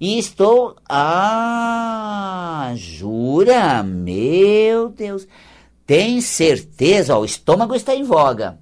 e 0.00 0.18
estou. 0.18 0.74
Ah, 0.88 2.72
jura? 2.74 3.82
Meu 3.82 4.88
Deus. 4.88 5.28
Tem 5.86 6.20
certeza? 6.20 7.16
Ó, 7.16 7.20
o 7.20 7.24
estômago 7.24 7.74
está 7.74 7.94
em 7.94 8.04
voga. 8.04 8.58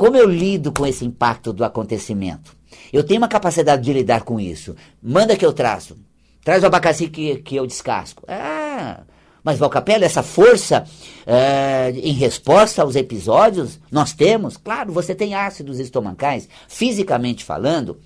Como 0.00 0.16
eu 0.16 0.26
lido 0.26 0.72
com 0.72 0.86
esse 0.86 1.04
impacto 1.04 1.52
do 1.52 1.62
acontecimento? 1.62 2.56
Eu 2.90 3.04
tenho 3.04 3.20
uma 3.20 3.28
capacidade 3.28 3.82
de 3.82 3.92
lidar 3.92 4.22
com 4.22 4.40
isso. 4.40 4.74
Manda 5.02 5.36
que 5.36 5.44
eu 5.44 5.52
traço. 5.52 5.94
Traz 6.42 6.62
o 6.62 6.66
abacaxi 6.68 7.06
que, 7.06 7.36
que 7.42 7.56
eu 7.56 7.66
descasco. 7.66 8.24
Ah, 8.26 9.02
mas 9.44 9.58
Valcapello, 9.58 10.02
essa 10.02 10.22
força 10.22 10.86
é, 11.26 11.90
em 11.94 12.14
resposta 12.14 12.80
aos 12.80 12.96
episódios, 12.96 13.78
nós 13.92 14.14
temos, 14.14 14.56
claro, 14.56 14.90
você 14.90 15.14
tem 15.14 15.34
ácidos 15.34 15.78
estomacais, 15.78 16.48
fisicamente 16.66 17.44
falando, 17.44 18.00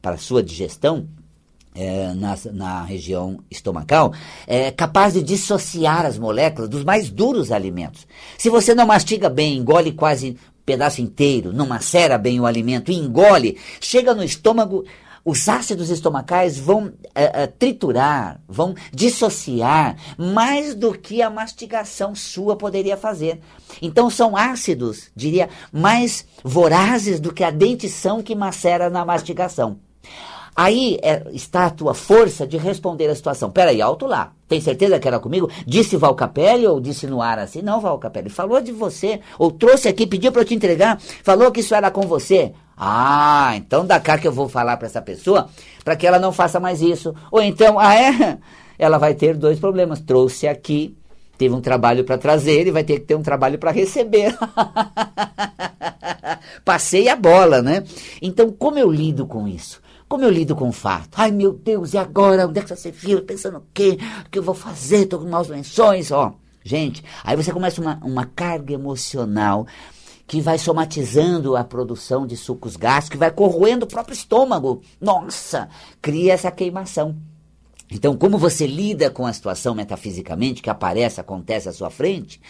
para 0.00 0.16
sua 0.16 0.44
digestão, 0.44 1.08
é, 1.74 2.14
na, 2.14 2.36
na, 2.52 2.82
região 2.82 3.38
estomacal, 3.50 4.12
é 4.46 4.70
capaz 4.70 5.14
de 5.14 5.22
dissociar 5.22 6.06
as 6.06 6.18
moléculas 6.18 6.68
dos 6.68 6.84
mais 6.84 7.10
duros 7.10 7.50
alimentos. 7.50 8.06
Se 8.38 8.48
você 8.48 8.74
não 8.74 8.86
mastiga 8.86 9.28
bem, 9.28 9.56
engole 9.56 9.92
quase 9.92 10.36
pedaço 10.70 11.02
inteiro, 11.02 11.52
não 11.52 11.66
macera 11.66 12.16
bem 12.16 12.38
o 12.38 12.46
alimento 12.46 12.92
engole, 12.92 13.58
chega 13.80 14.14
no 14.14 14.22
estômago, 14.22 14.84
os 15.24 15.48
ácidos 15.48 15.90
estomacais 15.90 16.60
vão 16.60 16.92
é, 17.12 17.42
é, 17.42 17.46
triturar, 17.48 18.40
vão 18.48 18.76
dissociar 18.92 19.96
mais 20.16 20.76
do 20.76 20.96
que 20.96 21.22
a 21.22 21.28
mastigação 21.28 22.14
sua 22.14 22.54
poderia 22.54 22.96
fazer. 22.96 23.40
Então 23.82 24.08
são 24.08 24.36
ácidos, 24.36 25.10
diria, 25.14 25.48
mais 25.72 26.24
vorazes 26.44 27.18
do 27.18 27.34
que 27.34 27.42
a 27.42 27.50
dentição 27.50 28.22
que 28.22 28.36
macera 28.36 28.88
na 28.88 29.04
mastigação. 29.04 29.89
Aí 30.62 30.98
é, 31.02 31.22
está 31.32 31.64
a 31.64 31.70
tua 31.70 31.94
força 31.94 32.46
de 32.46 32.58
responder 32.58 33.08
à 33.08 33.14
situação. 33.14 33.50
Peraí, 33.50 33.80
alto 33.80 34.06
lá. 34.06 34.32
Tem 34.46 34.60
certeza 34.60 35.00
que 35.00 35.08
era 35.08 35.18
comigo? 35.18 35.48
Disse 35.66 35.96
Valcapelli 35.96 36.66
ou 36.66 36.78
disse 36.78 37.06
no 37.06 37.22
ar 37.22 37.38
assim? 37.38 37.62
Não, 37.62 37.80
Valcapelli. 37.80 38.28
Falou 38.28 38.60
de 38.60 38.70
você. 38.70 39.20
Ou 39.38 39.50
trouxe 39.50 39.88
aqui, 39.88 40.06
pediu 40.06 40.30
para 40.30 40.42
eu 40.42 40.44
te 40.44 40.54
entregar. 40.54 41.00
Falou 41.24 41.50
que 41.50 41.60
isso 41.60 41.74
era 41.74 41.90
com 41.90 42.02
você. 42.02 42.52
Ah, 42.76 43.54
então 43.56 43.86
da 43.86 43.98
cá 43.98 44.18
que 44.18 44.28
eu 44.28 44.32
vou 44.32 44.50
falar 44.50 44.76
para 44.76 44.86
essa 44.86 45.00
pessoa 45.00 45.48
para 45.82 45.96
que 45.96 46.06
ela 46.06 46.18
não 46.18 46.30
faça 46.30 46.60
mais 46.60 46.82
isso. 46.82 47.14
Ou 47.32 47.40
então, 47.40 47.78
ah 47.78 47.94
é? 47.94 48.36
Ela 48.78 48.98
vai 48.98 49.14
ter 49.14 49.38
dois 49.38 49.58
problemas. 49.58 50.00
Trouxe 50.00 50.46
aqui, 50.46 50.94
teve 51.38 51.54
um 51.54 51.62
trabalho 51.62 52.04
para 52.04 52.18
trazer 52.18 52.66
e 52.66 52.70
vai 52.70 52.84
ter 52.84 53.00
que 53.00 53.06
ter 53.06 53.14
um 53.14 53.22
trabalho 53.22 53.58
para 53.58 53.70
receber. 53.70 54.36
Passei 56.66 57.08
a 57.08 57.16
bola, 57.16 57.62
né? 57.62 57.82
Então, 58.20 58.52
como 58.52 58.78
eu 58.78 58.90
lido 58.90 59.26
com 59.26 59.48
isso? 59.48 59.80
Como 60.10 60.24
eu 60.24 60.30
lido 60.30 60.56
com 60.56 60.68
o 60.68 60.72
fato? 60.72 61.10
Ai, 61.14 61.30
meu 61.30 61.52
Deus, 61.52 61.94
e 61.94 61.96
agora? 61.96 62.48
Onde 62.48 62.58
é 62.58 62.62
que 62.64 62.74
você 62.74 62.90
viu? 62.90 63.22
Pensando 63.22 63.58
o 63.58 63.62
quê? 63.72 63.96
O 64.26 64.28
que 64.28 64.40
eu 64.40 64.42
vou 64.42 64.56
fazer? 64.56 65.04
Estou 65.04 65.20
com 65.20 65.28
maus 65.28 65.46
lençóis, 65.46 66.10
ó. 66.10 66.34
Gente, 66.64 67.04
aí 67.22 67.36
você 67.36 67.52
começa 67.52 67.80
uma, 67.80 67.96
uma 68.02 68.26
carga 68.26 68.74
emocional 68.74 69.68
que 70.26 70.40
vai 70.40 70.58
somatizando 70.58 71.56
a 71.56 71.62
produção 71.62 72.26
de 72.26 72.36
sucos 72.36 72.74
gástricos, 72.74 73.10
que 73.10 73.18
vai 73.18 73.30
corroendo 73.30 73.84
o 73.84 73.88
próprio 73.88 74.12
estômago. 74.12 74.82
Nossa, 75.00 75.68
cria 76.02 76.32
essa 76.32 76.50
queimação. 76.50 77.16
Então, 77.88 78.16
como 78.16 78.36
você 78.36 78.66
lida 78.66 79.10
com 79.10 79.24
a 79.24 79.32
situação 79.32 79.76
metafisicamente 79.76 80.60
que 80.60 80.70
aparece, 80.70 81.20
acontece 81.20 81.68
à 81.68 81.72
sua 81.72 81.88
frente, 81.88 82.40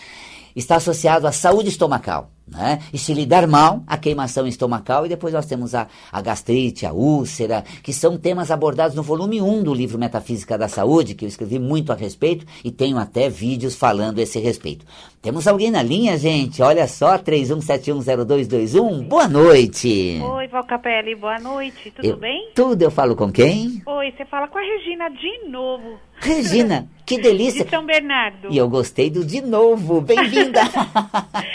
está 0.54 0.76
associado 0.76 1.26
à 1.26 1.32
saúde 1.32 1.68
estomacal. 1.68 2.30
Né? 2.50 2.80
E 2.92 2.98
se 2.98 3.14
lidar 3.14 3.46
mal, 3.46 3.84
a 3.86 3.96
queimação 3.96 4.44
estomacal, 4.44 5.06
e 5.06 5.08
depois 5.08 5.32
nós 5.32 5.46
temos 5.46 5.72
a, 5.72 5.86
a, 6.10 6.20
gastrite, 6.20 6.84
a 6.84 6.92
úlcera, 6.92 7.62
que 7.80 7.92
são 7.92 8.18
temas 8.18 8.50
abordados 8.50 8.96
no 8.96 9.04
volume 9.04 9.40
1 9.40 9.62
do 9.62 9.72
livro 9.72 9.98
Metafísica 9.98 10.58
da 10.58 10.66
Saúde, 10.66 11.14
que 11.14 11.24
eu 11.24 11.28
escrevi 11.28 11.60
muito 11.60 11.92
a 11.92 11.94
respeito 11.94 12.44
e 12.64 12.72
tenho 12.72 12.98
até 12.98 13.28
vídeos 13.28 13.76
falando 13.76 14.18
a 14.18 14.22
esse 14.22 14.40
respeito. 14.40 14.84
Temos 15.22 15.46
alguém 15.46 15.70
na 15.70 15.82
linha, 15.82 16.18
gente? 16.18 16.60
Olha 16.60 16.88
só, 16.88 17.18
31710221. 17.18 19.06
Boa 19.06 19.28
noite. 19.28 20.20
Oi, 20.20 20.48
Valcapelli, 20.48 21.14
boa 21.14 21.38
noite. 21.38 21.92
Tudo 21.92 22.04
eu, 22.04 22.16
bem? 22.16 22.50
Tudo, 22.54 22.82
eu 22.82 22.90
falo 22.90 23.14
com 23.14 23.30
quem? 23.30 23.80
Oi, 23.86 24.12
você 24.16 24.24
fala 24.24 24.48
com 24.48 24.58
a 24.58 24.62
Regina 24.62 25.08
de 25.10 25.48
novo. 25.50 26.00
Regina, 26.20 26.86
que 27.06 27.18
delícia. 27.18 27.64
De 27.64 27.70
São 27.70 27.84
Bernardo. 27.84 28.48
E 28.50 28.58
eu 28.58 28.68
gostei 28.68 29.08
do 29.10 29.24
de 29.24 29.40
novo. 29.40 30.00
Bem-vinda. 30.02 30.60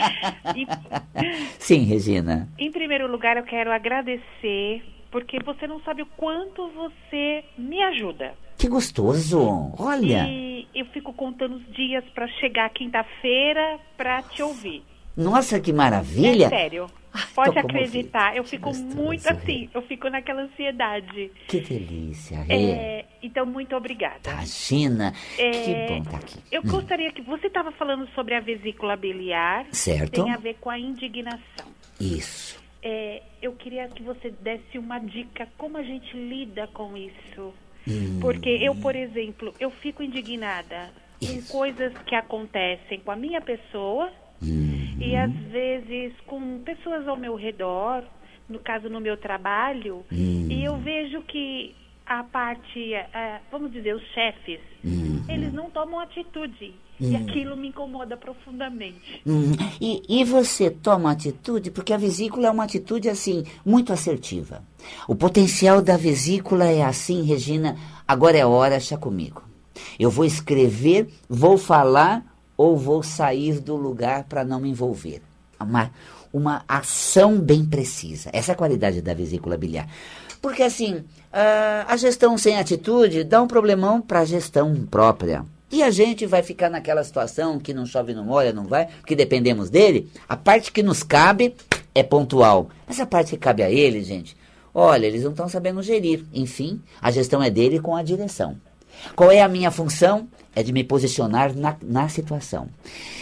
Sim, 1.60 1.84
Regina. 1.84 2.50
Em 2.58 2.72
primeiro 2.72 3.10
lugar, 3.10 3.38
eu 3.38 3.44
quero 3.44 3.72
agradecer, 3.72 4.84
porque 5.12 5.38
você 5.46 5.68
não 5.68 5.80
sabe 5.82 6.02
o 6.02 6.08
quanto 6.18 6.68
você 6.72 7.44
me 7.58 7.82
ajuda. 7.84 8.34
Que 8.58 8.68
gostoso! 8.68 9.72
Olha! 9.78 10.26
E 10.28 10.68
eu 10.74 10.86
fico 10.88 11.14
contando 11.14 11.58
os 11.58 11.76
dias 11.76 12.04
para 12.16 12.28
chegar 12.40 12.70
quinta-feira 12.72 13.80
para 13.96 14.24
te 14.24 14.42
ouvir. 14.42 14.84
Nossa, 15.16 15.60
que 15.60 15.72
maravilha! 15.72 16.46
É 16.46 16.50
sério. 16.50 16.88
Pode 17.34 17.58
acreditar, 17.58 18.36
eu 18.36 18.44
fico 18.44 18.74
muito 18.76 19.26
assim, 19.28 19.70
eu 19.74 19.82
fico 19.84 20.10
naquela 20.10 20.42
ansiedade. 20.42 21.32
Que 21.48 21.62
delícia. 21.62 22.46
É, 22.50 23.06
então, 23.24 23.46
muito 23.46 23.76
obrigada. 23.76 24.30
Imagina, 24.30 25.14
é, 25.38 25.52
que 25.52 25.74
bom 25.88 25.98
estar 26.00 26.12
tá 26.12 26.18
aqui. 26.18 26.40
Eu 26.52 26.62
hum. 26.62 26.68
gostaria 26.68 27.12
que 27.12 27.22
você 27.22 27.48
estava 27.48 27.72
falando 27.72 28.08
sobre 28.14 28.36
a 28.36 28.42
vesícula 28.42 28.98
biliar. 28.98 29.66
Certo. 29.72 30.24
Tem 30.24 30.34
a 30.34 30.38
ver 30.38 30.56
com 30.56 30.70
a 30.70 30.78
indignação. 30.78 31.68
Isso. 32.00 32.62
É, 32.84 33.22
eu 33.42 33.54
queria 33.54 33.88
que 33.88 34.04
você 34.04 34.30
desse 34.42 34.78
uma 34.78 35.00
dica 35.00 35.48
como 35.58 35.78
a 35.78 35.84
gente 35.84 36.16
lida 36.18 36.68
com 36.68 36.98
isso. 36.98 37.54
Hum. 37.88 38.20
Porque 38.20 38.50
eu, 38.50 38.76
por 38.76 38.96
exemplo, 38.96 39.54
eu 39.60 39.72
fico 39.72 40.04
indignada 40.04 40.92
isso. 41.22 41.52
com 41.52 41.60
coisas 41.60 41.94
que 42.06 42.14
acontecem 42.14 43.00
com 43.00 43.12
a 43.12 43.16
minha 43.16 43.40
pessoa 43.40 44.12
Uhum. 44.42 44.65
E 45.00 45.16
às 45.16 45.32
vezes 45.52 46.14
com 46.26 46.60
pessoas 46.60 47.08
ao 47.08 47.18
meu 47.18 47.36
redor, 47.36 48.04
no 48.50 48.60
caso 48.60 48.90
no 48.90 49.00
meu 49.00 49.18
trabalho, 49.18 50.06
uhum. 50.12 50.48
e 50.50 50.64
eu 50.64 50.78
vejo 50.78 51.22
que 51.24 51.76
a 52.06 52.24
parte, 52.24 52.94
uh, 52.94 53.42
vamos 53.52 53.72
dizer, 53.72 53.96
os 53.96 54.04
chefes, 54.14 54.60
uhum. 54.84 55.24
eles 55.28 55.52
não 55.52 55.70
tomam 55.70 56.00
atitude. 56.00 56.76
E 56.98 57.08
uhum. 57.08 57.18
aquilo 57.18 57.58
me 57.58 57.68
incomoda 57.68 58.16
profundamente. 58.16 59.22
Uhum. 59.26 59.52
E, 59.82 60.02
e 60.08 60.24
você 60.24 60.72
toma 60.72 61.12
atitude? 61.12 61.70
Porque 61.70 61.92
a 61.92 61.98
vesícula 61.98 62.48
é 62.48 62.52
uma 62.52 62.64
atitude, 62.64 63.10
assim, 63.10 63.44
muito 63.66 63.92
assertiva. 63.92 64.64
O 65.06 65.14
potencial 65.14 65.82
da 65.82 65.98
vesícula 65.98 66.66
é 66.66 66.84
assim, 66.84 67.24
Regina, 67.24 67.76
agora 68.08 68.38
é 68.38 68.46
hora, 68.46 68.80
chá 68.80 68.98
comigo. 68.98 69.44
Eu 70.00 70.10
vou 70.10 70.24
escrever, 70.24 71.10
vou 71.28 71.58
falar, 71.58 72.24
ou 72.58 72.78
vou 72.78 73.04
sair 73.04 73.60
do 73.60 73.76
lugar 73.76 74.24
para 74.26 74.44
não 74.44 74.60
me 74.60 74.70
envolver. 74.70 75.22
Uma, 75.60 75.92
uma 76.32 76.64
ação 76.68 77.40
bem 77.40 77.66
precisa. 77.66 78.30
Essa 78.34 78.52
é 78.52 78.54
a 78.54 78.58
qualidade 78.58 79.02
da 79.02 79.14
vesícula 79.14 79.58
biliar. 79.58 79.88
Porque 80.42 80.64
assim, 80.64 81.04
a, 81.32 81.86
a 81.88 81.98
gestão 81.98 82.38
sem 82.38 82.58
atitude 82.58 83.24
dá 83.24 83.42
um 83.42 83.48
problemão 83.48 84.02
para 84.02 84.20
a 84.20 84.26
gestão 84.26 84.76
própria. 84.90 85.46
E 85.72 85.82
a 85.82 85.90
gente 85.90 86.26
vai 86.26 86.44
ficar 86.44 86.70
naquela 86.70 87.04
situação 87.04 87.60
que 87.60 87.74
não 87.74 87.86
chove, 87.86 88.14
não 88.14 88.24
molha, 88.24 88.54
não 88.54 88.66
vai, 88.66 88.86
porque 88.86 89.16
dependemos 89.16 89.70
dele. 89.70 90.10
A 90.30 90.38
parte 90.38 90.72
que 90.72 90.84
nos 90.84 91.04
cabe 91.04 91.56
é 91.94 92.04
pontual. 92.04 92.70
Mas 92.88 93.00
a 93.00 93.06
parte 93.06 93.32
que 93.32 93.38
cabe 93.38 93.64
a 93.64 93.70
ele, 93.70 94.04
gente, 94.04 94.38
olha, 94.74 95.08
eles 95.08 95.24
não 95.24 95.32
estão 95.32 95.50
sabendo 95.50 95.82
gerir. 95.82 96.24
Enfim, 96.34 96.82
a 97.02 97.10
gestão 97.10 97.42
é 97.42 97.50
dele 97.50 97.80
com 97.80 97.96
a 97.96 98.04
direção. 98.04 98.56
Qual 99.16 99.32
é 99.32 99.42
a 99.42 99.48
minha 99.48 99.72
função? 99.72 100.28
É 100.56 100.64
de 100.64 100.72
me 100.72 100.84
posicionar 100.84 101.56
na, 101.56 101.76
na 101.82 102.08
situação. 102.08 102.68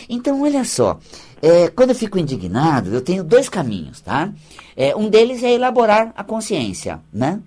Então, 0.07 0.41
olha 0.43 0.63
só, 0.63 0.99
é, 1.41 1.67
quando 1.69 1.89
eu 1.89 1.95
fico 1.95 2.19
indignado, 2.19 2.93
eu 2.93 3.01
tenho 3.01 3.23
dois 3.23 3.49
caminhos, 3.49 4.01
tá? 4.01 4.31
É, 4.77 4.95
um 4.95 5.09
deles 5.09 5.43
é 5.43 5.51
elaborar 5.51 6.13
a 6.15 6.23
consciência, 6.23 7.01
né? 7.11 7.39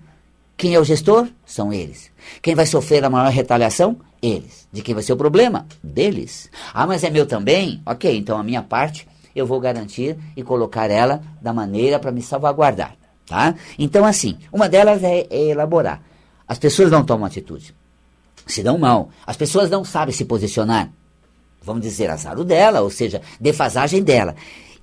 Quem 0.57 0.73
é 0.73 0.79
o 0.79 0.83
gestor? 0.83 1.27
São 1.45 1.71
eles. 1.71 2.11
Quem 2.41 2.55
vai 2.55 2.65
sofrer 2.65 3.03
a 3.05 3.09
maior 3.09 3.31
retaliação? 3.31 3.97
Eles. 4.21 4.67
De 4.71 4.81
quem 4.81 4.93
vai 4.93 5.03
ser 5.03 5.13
o 5.13 5.17
problema? 5.17 5.67
Deles. 5.83 6.49
Ah, 6.73 6.87
mas 6.87 7.03
é 7.03 7.09
meu 7.09 7.25
também? 7.25 7.81
Ok, 7.85 8.17
então 8.17 8.37
a 8.37 8.43
minha 8.43 8.63
parte 8.63 9.07
eu 9.35 9.45
vou 9.45 9.59
garantir 9.59 10.17
e 10.35 10.43
colocar 10.43 10.89
ela 10.89 11.21
da 11.41 11.53
maneira 11.53 11.99
para 11.99 12.11
me 12.11 12.23
salvaguardar, 12.23 12.95
tá? 13.25 13.53
Então, 13.77 14.03
assim, 14.03 14.37
uma 14.51 14.67
delas 14.67 15.03
é, 15.03 15.27
é 15.29 15.49
elaborar. 15.49 16.01
As 16.47 16.57
pessoas 16.57 16.89
não 16.89 17.05
tomam 17.05 17.25
atitude 17.25 17.75
se 18.47 18.63
dão 18.63 18.77
mal. 18.77 19.09
As 19.25 19.37
pessoas 19.37 19.69
não 19.69 19.83
sabem 19.83 20.13
se 20.13 20.25
posicionar. 20.25 20.89
Vamos 21.61 21.81
dizer, 21.81 22.09
azar 22.09 22.41
dela, 22.43 22.81
ou 22.81 22.89
seja, 22.89 23.21
defasagem 23.39 24.01
dela. 24.01 24.35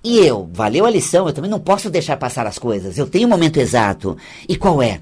E 0.03 0.19
eu, 0.19 0.51
valeu 0.53 0.85
a 0.85 0.91
lição, 0.91 1.27
eu 1.27 1.33
também 1.33 1.51
não 1.51 1.59
posso 1.59 1.89
deixar 1.89 2.19
passar 2.19 2.47
as 2.47 2.59
coisas. 2.59 2.99
Eu 2.99 3.07
tenho 3.07 3.27
um 3.27 3.31
momento 3.31 3.59
exato. 3.59 4.17
E 4.47 4.55
qual 4.55 4.83
é? 4.83 5.01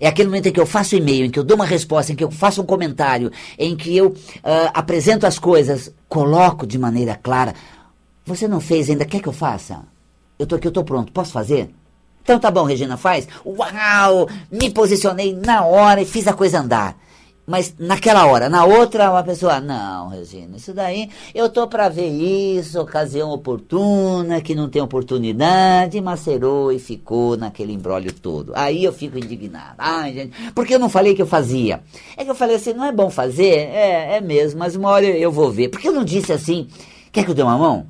É 0.00 0.08
aquele 0.08 0.28
momento 0.28 0.48
em 0.48 0.52
que 0.52 0.58
eu 0.58 0.66
faço 0.66 0.96
e-mail, 0.96 1.26
em 1.26 1.30
que 1.30 1.38
eu 1.38 1.44
dou 1.44 1.56
uma 1.56 1.66
resposta, 1.66 2.12
em 2.12 2.16
que 2.16 2.24
eu 2.24 2.30
faço 2.30 2.60
um 2.60 2.66
comentário, 2.66 3.30
em 3.58 3.76
que 3.76 3.96
eu 3.96 4.08
uh, 4.08 4.70
apresento 4.74 5.26
as 5.26 5.38
coisas, 5.38 5.92
coloco 6.08 6.66
de 6.66 6.78
maneira 6.78 7.14
clara. 7.14 7.54
Você 8.26 8.48
não 8.48 8.60
fez 8.60 8.90
ainda, 8.90 9.04
quer 9.04 9.20
que 9.20 9.28
eu 9.28 9.32
faça? 9.32 9.82
Eu 10.38 10.46
tô 10.46 10.56
aqui, 10.56 10.66
eu 10.66 10.72
tô 10.72 10.82
pronto, 10.82 11.12
posso 11.12 11.32
fazer? 11.32 11.70
Então 12.22 12.38
tá 12.38 12.50
bom, 12.50 12.64
Regina, 12.64 12.96
faz. 12.96 13.28
Uau! 13.44 14.28
Me 14.50 14.70
posicionei 14.70 15.34
na 15.34 15.64
hora 15.64 16.02
e 16.02 16.06
fiz 16.06 16.26
a 16.26 16.32
coisa 16.32 16.60
andar. 16.60 16.96
Mas 17.46 17.74
naquela 17.78 18.26
hora, 18.26 18.48
na 18.48 18.64
outra, 18.64 19.10
uma 19.10 19.24
pessoa, 19.24 19.60
não, 19.60 20.08
Regina, 20.08 20.56
isso 20.56 20.72
daí, 20.72 21.10
eu 21.34 21.48
tô 21.48 21.66
para 21.66 21.88
ver 21.88 22.08
isso, 22.08 22.80
ocasião 22.80 23.30
oportuna, 23.30 24.40
que 24.40 24.54
não 24.54 24.68
tem 24.68 24.80
oportunidade, 24.80 26.00
macerou 26.00 26.70
e 26.70 26.78
ficou 26.78 27.36
naquele 27.36 27.72
embrólio 27.72 28.12
todo. 28.12 28.52
Aí 28.54 28.84
eu 28.84 28.92
fico 28.92 29.18
indignado. 29.18 29.74
Ai, 29.78 30.12
gente, 30.12 30.52
porque 30.54 30.74
eu 30.74 30.78
não 30.78 30.88
falei 30.88 31.14
que 31.14 31.22
eu 31.22 31.26
fazia? 31.26 31.80
É 32.16 32.24
que 32.24 32.30
eu 32.30 32.36
falei 32.36 32.54
assim, 32.54 32.72
não 32.72 32.84
é 32.84 32.92
bom 32.92 33.10
fazer? 33.10 33.52
É, 33.52 34.16
é 34.16 34.20
mesmo, 34.20 34.60
mas 34.60 34.76
uma 34.76 34.90
hora 34.90 35.06
eu 35.06 35.32
vou 35.32 35.50
ver. 35.50 35.70
Porque 35.70 35.88
eu 35.88 35.92
não 35.92 36.04
disse 36.04 36.32
assim, 36.32 36.68
quer 37.10 37.24
que 37.24 37.30
eu 37.30 37.34
dê 37.34 37.42
uma 37.42 37.58
mão? 37.58 37.86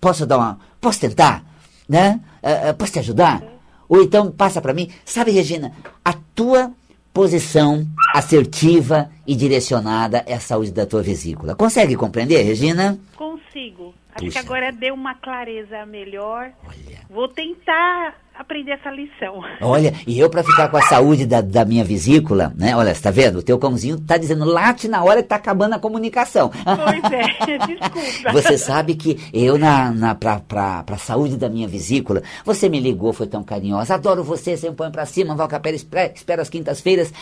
Posso 0.00 0.24
dar 0.24 0.38
uma, 0.38 0.58
posso 0.80 1.00
tentar? 1.00 1.44
Né? 1.88 2.20
Uh, 2.42 2.70
uh, 2.70 2.74
posso 2.74 2.92
te 2.92 3.00
ajudar? 3.00 3.42
Ou 3.88 4.00
então 4.00 4.30
passa 4.30 4.60
para 4.60 4.72
mim, 4.72 4.88
sabe, 5.04 5.32
Regina, 5.32 5.72
a 6.04 6.14
tua 6.32 6.70
posição 7.12 7.86
assertiva 8.14 9.10
e 9.26 9.34
direcionada 9.34 10.24
é 10.26 10.34
a 10.34 10.40
saúde 10.40 10.72
da 10.72 10.86
tua 10.86 11.02
vesícula. 11.02 11.54
Consegue 11.54 11.96
compreender, 11.96 12.42
Regina? 12.42 12.98
Consigo. 13.16 13.94
Acho 14.14 14.24
Puxa. 14.24 14.40
que 14.40 14.46
agora 14.46 14.72
deu 14.72 14.94
uma 14.94 15.14
clareza 15.14 15.86
melhor. 15.86 16.50
Olha. 16.64 17.00
Vou 17.08 17.28
tentar 17.28 18.14
aprender 18.40 18.72
essa 18.72 18.90
lição. 18.90 19.42
Olha, 19.60 19.92
e 20.06 20.18
eu 20.18 20.30
para 20.30 20.42
ficar 20.42 20.68
com 20.68 20.76
a 20.78 20.82
saúde 20.82 21.26
da, 21.26 21.42
da 21.42 21.62
minha 21.62 21.84
vesícula, 21.84 22.52
né? 22.56 22.74
Olha, 22.74 22.94
você 22.94 23.02
tá 23.02 23.10
vendo? 23.10 23.40
O 23.40 23.42
teu 23.42 23.58
cãozinho 23.58 24.00
tá 24.00 24.16
dizendo 24.16 24.46
late 24.46 24.88
na 24.88 25.04
hora 25.04 25.22
que 25.22 25.28
tá 25.28 25.36
acabando 25.36 25.74
a 25.74 25.78
comunicação. 25.78 26.50
Pois 26.50 27.12
é, 27.12 27.58
desculpa. 27.66 28.32
Você 28.32 28.56
sabe 28.56 28.94
que 28.94 29.18
eu, 29.32 29.58
na, 29.58 29.90
na, 29.90 30.14
pra, 30.14 30.40
pra, 30.40 30.82
pra 30.82 30.96
saúde 30.96 31.36
da 31.36 31.50
minha 31.50 31.68
vesícula, 31.68 32.22
você 32.42 32.68
me 32.68 32.80
ligou, 32.80 33.12
foi 33.12 33.26
tão 33.26 33.44
carinhosa, 33.44 33.94
adoro 33.94 34.24
você, 34.24 34.56
sempre 34.56 34.76
põe 34.76 34.90
pra 34.90 35.04
cima, 35.04 35.34
Val 35.34 35.46
Capela, 35.46 35.76
espera, 35.76 36.12
espera 36.14 36.42
as 36.42 36.48
quintas-feiras. 36.48 37.12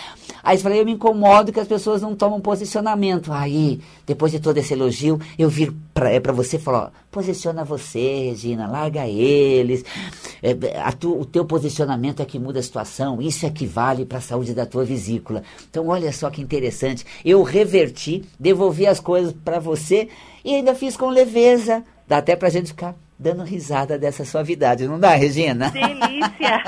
Aí 0.42 0.56
eu 0.56 0.62
falei, 0.62 0.80
eu 0.80 0.84
me 0.84 0.92
incomodo 0.92 1.52
que 1.52 1.60
as 1.60 1.66
pessoas 1.66 2.00
não 2.00 2.14
tomam 2.14 2.40
posicionamento. 2.40 3.32
Aí, 3.32 3.80
depois 4.08 4.32
de 4.32 4.40
todo 4.40 4.56
esse 4.56 4.72
elogio, 4.72 5.20
eu 5.38 5.50
vir 5.50 5.72
pra, 5.92 6.10
é, 6.10 6.18
você 6.18 6.56
e 6.56 6.58
falar, 6.58 6.90
posiciona 7.10 7.62
você, 7.62 8.30
Regina, 8.30 8.66
larga 8.66 9.06
eles, 9.06 9.84
é, 10.42 10.78
a 10.80 10.90
tu, 10.92 11.20
o 11.20 11.26
teu 11.26 11.44
posicionamento 11.44 12.20
é 12.20 12.24
que 12.24 12.38
muda 12.38 12.58
a 12.58 12.62
situação, 12.62 13.20
isso 13.20 13.44
é 13.44 13.50
que 13.50 13.66
vale 13.66 14.06
para 14.06 14.16
a 14.16 14.22
saúde 14.22 14.54
da 14.54 14.64
tua 14.64 14.84
vesícula. 14.84 15.42
Então, 15.68 15.88
olha 15.88 16.10
só 16.10 16.30
que 16.30 16.40
interessante. 16.40 17.04
Eu 17.22 17.42
reverti, 17.42 18.24
devolvi 18.40 18.86
as 18.86 18.98
coisas 18.98 19.34
para 19.44 19.58
você 19.58 20.08
e 20.42 20.54
ainda 20.54 20.74
fiz 20.74 20.96
com 20.96 21.10
leveza. 21.10 21.84
Dá 22.06 22.16
até 22.16 22.34
para 22.34 22.48
gente 22.48 22.68
ficar 22.68 22.96
dando 23.18 23.42
risada 23.42 23.98
dessa 23.98 24.24
suavidade, 24.24 24.86
não 24.86 25.00
dá, 25.00 25.14
Regina? 25.14 25.70
Delícia! 25.70 26.62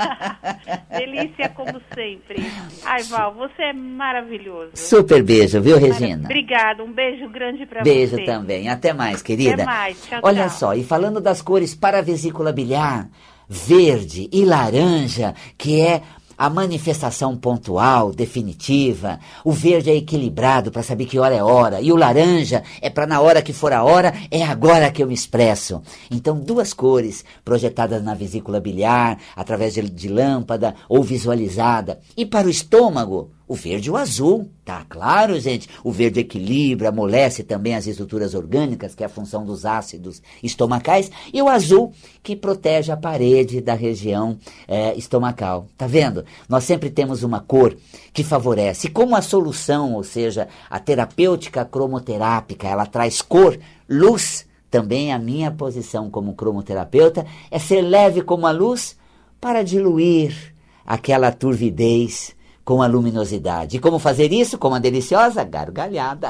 Delícia 0.89 1.49
como 1.49 1.81
sempre. 1.95 2.45
Ai, 2.83 3.03
Val, 3.03 3.33
você 3.33 3.63
é 3.63 3.73
maravilhoso. 3.73 4.71
Super 4.73 5.23
beijo, 5.23 5.61
viu, 5.61 5.77
Regina? 5.77 6.25
Obrigada, 6.25 6.83
um 6.83 6.91
beijo 6.91 7.29
grande 7.29 7.65
para 7.65 7.81
você. 7.81 7.89
Beijo 7.89 8.25
também. 8.25 8.67
Até 8.67 8.91
mais, 8.91 9.21
querida. 9.21 9.53
Até 9.53 9.65
mais. 9.65 10.05
Tchau, 10.05 10.19
Olha 10.23 10.47
tchau. 10.47 10.57
só, 10.57 10.73
e 10.73 10.83
falando 10.83 11.21
das 11.21 11.41
cores 11.41 11.73
para 11.73 11.99
a 11.99 12.01
vesícula 12.01 12.51
biliar, 12.51 13.07
verde 13.47 14.29
e 14.31 14.43
laranja, 14.43 15.33
que 15.57 15.79
é 15.79 16.01
a 16.41 16.49
manifestação 16.49 17.37
pontual, 17.37 18.11
definitiva. 18.11 19.19
O 19.45 19.51
verde 19.51 19.91
é 19.91 19.95
equilibrado 19.95 20.71
para 20.71 20.81
saber 20.81 21.05
que 21.05 21.19
hora 21.19 21.35
é 21.35 21.43
hora. 21.43 21.79
E 21.79 21.91
o 21.91 21.95
laranja 21.95 22.63
é 22.81 22.89
para 22.89 23.05
na 23.05 23.21
hora 23.21 23.43
que 23.43 23.53
for 23.53 23.71
a 23.71 23.83
hora, 23.83 24.11
é 24.31 24.41
agora 24.41 24.89
que 24.89 25.03
eu 25.03 25.07
me 25.07 25.13
expresso. 25.13 25.83
Então, 26.09 26.39
duas 26.39 26.73
cores 26.73 27.23
projetadas 27.45 28.03
na 28.03 28.15
vesícula 28.15 28.59
biliar, 28.59 29.19
através 29.35 29.75
de, 29.75 29.83
de 29.87 30.09
lâmpada 30.09 30.73
ou 30.89 31.03
visualizada. 31.03 31.99
E 32.17 32.25
para 32.25 32.47
o 32.47 32.49
estômago, 32.49 33.29
o 33.51 33.53
verde 33.53 33.89
e 33.89 33.91
o 33.91 33.97
azul, 33.97 34.49
tá 34.63 34.85
claro, 34.87 35.37
gente? 35.37 35.67
O 35.83 35.91
verde 35.91 36.21
equilibra, 36.21 36.87
amolece 36.87 37.43
também 37.43 37.75
as 37.75 37.85
estruturas 37.85 38.33
orgânicas, 38.33 38.95
que 38.95 39.03
é 39.03 39.05
a 39.05 39.09
função 39.09 39.43
dos 39.43 39.65
ácidos 39.65 40.21
estomacais, 40.41 41.11
e 41.33 41.41
o 41.41 41.49
azul, 41.49 41.91
que 42.23 42.33
protege 42.33 42.93
a 42.93 42.95
parede 42.95 43.59
da 43.59 43.73
região 43.73 44.37
é, 44.69 44.95
estomacal. 44.95 45.67
Tá 45.77 45.85
vendo? 45.85 46.23
Nós 46.47 46.63
sempre 46.63 46.89
temos 46.89 47.23
uma 47.23 47.41
cor 47.41 47.75
que 48.13 48.23
favorece. 48.23 48.87
E 48.87 48.89
como 48.89 49.17
a 49.17 49.21
solução, 49.21 49.95
ou 49.95 50.03
seja, 50.05 50.47
a 50.69 50.79
terapêutica 50.79 51.65
cromoterápica, 51.65 52.69
ela 52.69 52.85
traz 52.85 53.21
cor, 53.21 53.59
luz, 53.89 54.45
também 54.69 55.11
a 55.11 55.19
minha 55.19 55.51
posição 55.51 56.09
como 56.09 56.35
cromoterapeuta 56.35 57.25
é 57.51 57.59
ser 57.59 57.81
leve 57.81 58.21
como 58.21 58.47
a 58.47 58.51
luz 58.51 58.95
para 59.41 59.61
diluir 59.61 60.53
aquela 60.85 61.33
turvidez 61.33 62.33
com 62.63 62.81
a 62.81 62.87
luminosidade. 62.87 63.77
E 63.77 63.79
como 63.79 63.99
fazer 63.99 64.31
isso? 64.31 64.57
Com 64.57 64.69
uma 64.69 64.79
deliciosa 64.79 65.43
gargalhada. 65.43 66.29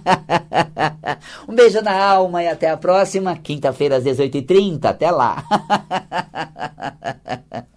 um 1.48 1.54
beijo 1.54 1.80
na 1.82 2.04
alma 2.04 2.42
e 2.42 2.48
até 2.48 2.70
a 2.70 2.76
próxima, 2.76 3.36
quinta-feira 3.36 3.96
às 3.96 4.04
18h30. 4.04 4.84
Até 4.84 5.10
lá. 5.10 5.44